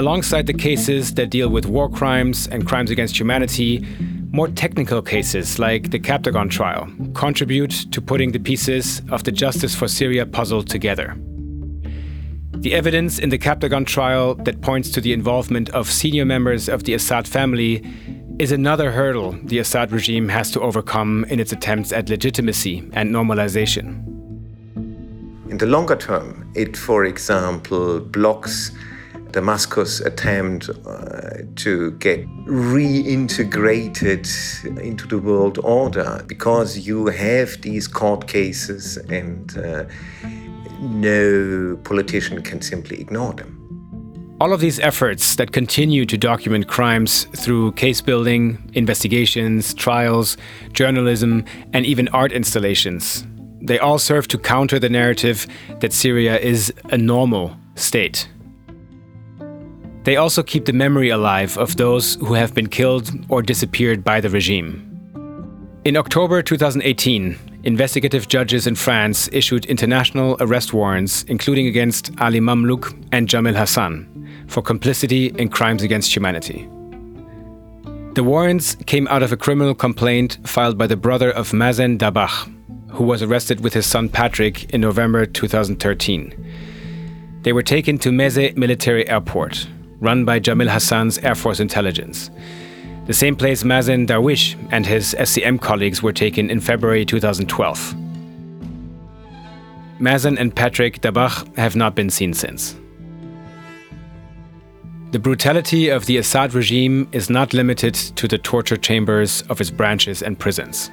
Alongside 0.00 0.46
the 0.46 0.54
cases 0.54 1.12
that 1.16 1.28
deal 1.28 1.50
with 1.50 1.66
war 1.66 1.86
crimes 1.90 2.48
and 2.48 2.66
crimes 2.66 2.90
against 2.90 3.20
humanity, 3.20 3.86
more 4.30 4.48
technical 4.48 5.02
cases 5.02 5.58
like 5.58 5.90
the 5.90 5.98
Captagon 5.98 6.50
trial 6.50 6.88
contribute 7.12 7.84
to 7.92 8.00
putting 8.00 8.32
the 8.32 8.38
pieces 8.38 9.02
of 9.10 9.24
the 9.24 9.30
Justice 9.30 9.74
for 9.74 9.88
Syria 9.88 10.24
puzzle 10.24 10.62
together. 10.62 11.18
The 12.62 12.72
evidence 12.72 13.18
in 13.18 13.28
the 13.28 13.38
Captagon 13.38 13.86
trial 13.86 14.36
that 14.36 14.62
points 14.62 14.88
to 14.92 15.02
the 15.02 15.12
involvement 15.12 15.68
of 15.74 15.90
senior 15.90 16.24
members 16.24 16.70
of 16.70 16.84
the 16.84 16.94
Assad 16.94 17.28
family 17.28 17.84
is 18.38 18.52
another 18.52 18.92
hurdle 18.92 19.32
the 19.42 19.58
Assad 19.58 19.92
regime 19.92 20.30
has 20.30 20.50
to 20.52 20.62
overcome 20.62 21.26
in 21.28 21.38
its 21.38 21.52
attempts 21.52 21.92
at 21.92 22.08
legitimacy 22.08 22.88
and 22.94 23.14
normalization. 23.14 24.02
In 25.50 25.58
the 25.58 25.66
longer 25.66 25.96
term, 25.96 26.50
it, 26.54 26.74
for 26.74 27.04
example, 27.04 28.00
blocks 28.00 28.70
Damascus' 29.32 30.00
attempt 30.00 30.68
uh, 30.68 31.38
to 31.56 31.92
get 31.92 32.26
reintegrated 32.46 34.26
into 34.80 35.06
the 35.06 35.18
world 35.18 35.58
order 35.58 36.24
because 36.26 36.86
you 36.86 37.06
have 37.06 37.60
these 37.62 37.86
court 37.88 38.26
cases 38.26 38.96
and 38.96 39.56
uh, 39.58 39.84
no 40.80 41.78
politician 41.84 42.42
can 42.42 42.60
simply 42.60 43.00
ignore 43.00 43.32
them. 43.32 43.56
All 44.40 44.54
of 44.54 44.60
these 44.60 44.80
efforts 44.80 45.36
that 45.36 45.52
continue 45.52 46.06
to 46.06 46.16
document 46.16 46.66
crimes 46.66 47.24
through 47.36 47.72
case 47.72 48.00
building, 48.00 48.58
investigations, 48.72 49.74
trials, 49.74 50.38
journalism, 50.72 51.44
and 51.74 51.84
even 51.84 52.08
art 52.08 52.32
installations, 52.32 53.26
they 53.60 53.78
all 53.78 53.98
serve 53.98 54.26
to 54.28 54.38
counter 54.38 54.78
the 54.78 54.88
narrative 54.88 55.46
that 55.80 55.92
Syria 55.92 56.38
is 56.38 56.72
a 56.84 56.96
normal 56.96 57.54
state. 57.74 58.28
They 60.04 60.16
also 60.16 60.42
keep 60.42 60.64
the 60.64 60.72
memory 60.72 61.10
alive 61.10 61.58
of 61.58 61.76
those 61.76 62.14
who 62.16 62.34
have 62.34 62.54
been 62.54 62.68
killed 62.68 63.10
or 63.28 63.42
disappeared 63.42 64.02
by 64.02 64.20
the 64.20 64.30
regime. 64.30 64.86
In 65.84 65.96
October 65.96 66.42
2018, 66.42 67.38
investigative 67.64 68.28
judges 68.28 68.66
in 68.66 68.74
France 68.74 69.28
issued 69.32 69.66
international 69.66 70.36
arrest 70.40 70.72
warrants, 70.72 71.22
including 71.24 71.66
against 71.66 72.10
Ali 72.18 72.40
Mamlouk 72.40 72.96
and 73.12 73.28
Jamil 73.28 73.54
Hassan, 73.54 74.06
for 74.48 74.62
complicity 74.62 75.26
in 75.36 75.48
crimes 75.48 75.82
against 75.82 76.14
humanity. 76.14 76.68
The 78.14 78.24
warrants 78.24 78.74
came 78.86 79.06
out 79.08 79.22
of 79.22 79.32
a 79.32 79.36
criminal 79.36 79.74
complaint 79.74 80.38
filed 80.44 80.76
by 80.76 80.86
the 80.86 80.96
brother 80.96 81.30
of 81.30 81.52
Mazen 81.52 81.98
Dabbagh, 81.98 82.90
who 82.90 83.04
was 83.04 83.22
arrested 83.22 83.60
with 83.60 83.74
his 83.74 83.86
son 83.86 84.08
Patrick 84.08 84.64
in 84.70 84.80
November 84.80 85.26
2013. 85.26 86.34
They 87.42 87.52
were 87.52 87.62
taken 87.62 87.98
to 87.98 88.10
Meze 88.10 88.56
Military 88.56 89.08
Airport, 89.08 89.66
run 90.00 90.24
by 90.24 90.40
Jamil 90.40 90.68
Hassan's 90.68 91.18
Air 91.18 91.34
Force 91.34 91.60
Intelligence. 91.60 92.30
The 93.06 93.14
same 93.14 93.36
place 93.36 93.62
Mazen 93.62 94.06
Darwish 94.06 94.56
and 94.70 94.86
his 94.86 95.14
SCM 95.18 95.60
colleagues 95.60 96.02
were 96.02 96.12
taken 96.12 96.50
in 96.50 96.60
February 96.60 97.04
2012. 97.04 97.94
Mazen 99.98 100.38
and 100.38 100.54
Patrick 100.54 101.00
Dabbagh 101.00 101.56
have 101.56 101.76
not 101.76 101.94
been 101.94 102.08
seen 102.08 102.32
since. 102.32 102.76
The 105.10 105.18
brutality 105.18 105.88
of 105.88 106.06
the 106.06 106.18
Assad 106.18 106.54
regime 106.54 107.08
is 107.10 107.28
not 107.28 107.52
limited 107.52 107.94
to 107.94 108.28
the 108.28 108.38
torture 108.38 108.76
chambers 108.76 109.42
of 109.42 109.60
its 109.60 109.70
branches 109.70 110.22
and 110.22 110.38
prisons. 110.38 110.88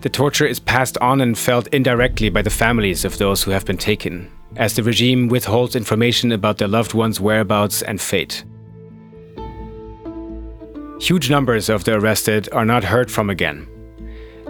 The 0.00 0.08
torture 0.08 0.46
is 0.46 0.58
passed 0.58 0.98
on 0.98 1.20
and 1.20 1.38
felt 1.38 1.68
indirectly 1.68 2.30
by 2.30 2.42
the 2.42 2.50
families 2.50 3.04
of 3.04 3.18
those 3.18 3.42
who 3.44 3.52
have 3.52 3.64
been 3.64 3.78
taken, 3.78 4.28
as 4.56 4.74
the 4.74 4.82
regime 4.82 5.28
withholds 5.28 5.76
information 5.76 6.32
about 6.32 6.58
their 6.58 6.68
loved 6.68 6.94
ones' 6.94 7.20
whereabouts 7.20 7.82
and 7.82 8.00
fate. 8.00 8.42
Huge 11.00 11.30
numbers 11.30 11.70
of 11.70 11.84
the 11.84 11.94
arrested 11.94 12.48
are 12.52 12.66
not 12.66 12.84
heard 12.84 13.10
from 13.10 13.30
again. 13.30 13.66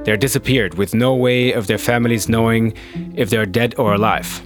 They're 0.04 0.16
disappeared 0.16 0.74
with 0.74 0.94
no 0.94 1.14
way 1.14 1.52
of 1.52 1.68
their 1.68 1.78
families 1.78 2.28
knowing 2.28 2.74
if 3.14 3.30
they're 3.30 3.46
dead 3.46 3.74
or 3.78 3.94
alive. 3.94 4.42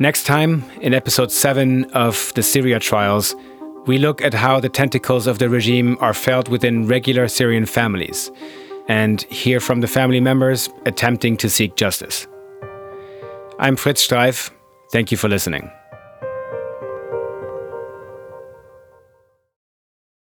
Next 0.00 0.24
time, 0.24 0.64
in 0.80 0.92
episode 0.92 1.30
7 1.30 1.84
of 1.92 2.32
the 2.34 2.42
Syria 2.42 2.80
trials, 2.80 3.36
we 3.86 3.98
look 3.98 4.20
at 4.20 4.34
how 4.34 4.58
the 4.58 4.68
tentacles 4.68 5.28
of 5.28 5.38
the 5.38 5.48
regime 5.48 5.96
are 6.00 6.14
felt 6.14 6.48
within 6.48 6.88
regular 6.88 7.28
Syrian 7.28 7.66
families 7.66 8.30
and 8.88 9.22
hear 9.22 9.60
from 9.60 9.82
the 9.82 9.86
family 9.86 10.20
members 10.20 10.68
attempting 10.84 11.36
to 11.36 11.48
seek 11.48 11.76
justice. 11.76 12.26
I'm 13.60 13.76
Fritz 13.76 14.06
Streiff. 14.06 14.50
Thank 14.90 15.10
you 15.10 15.16
for 15.16 15.28
listening. 15.28 15.70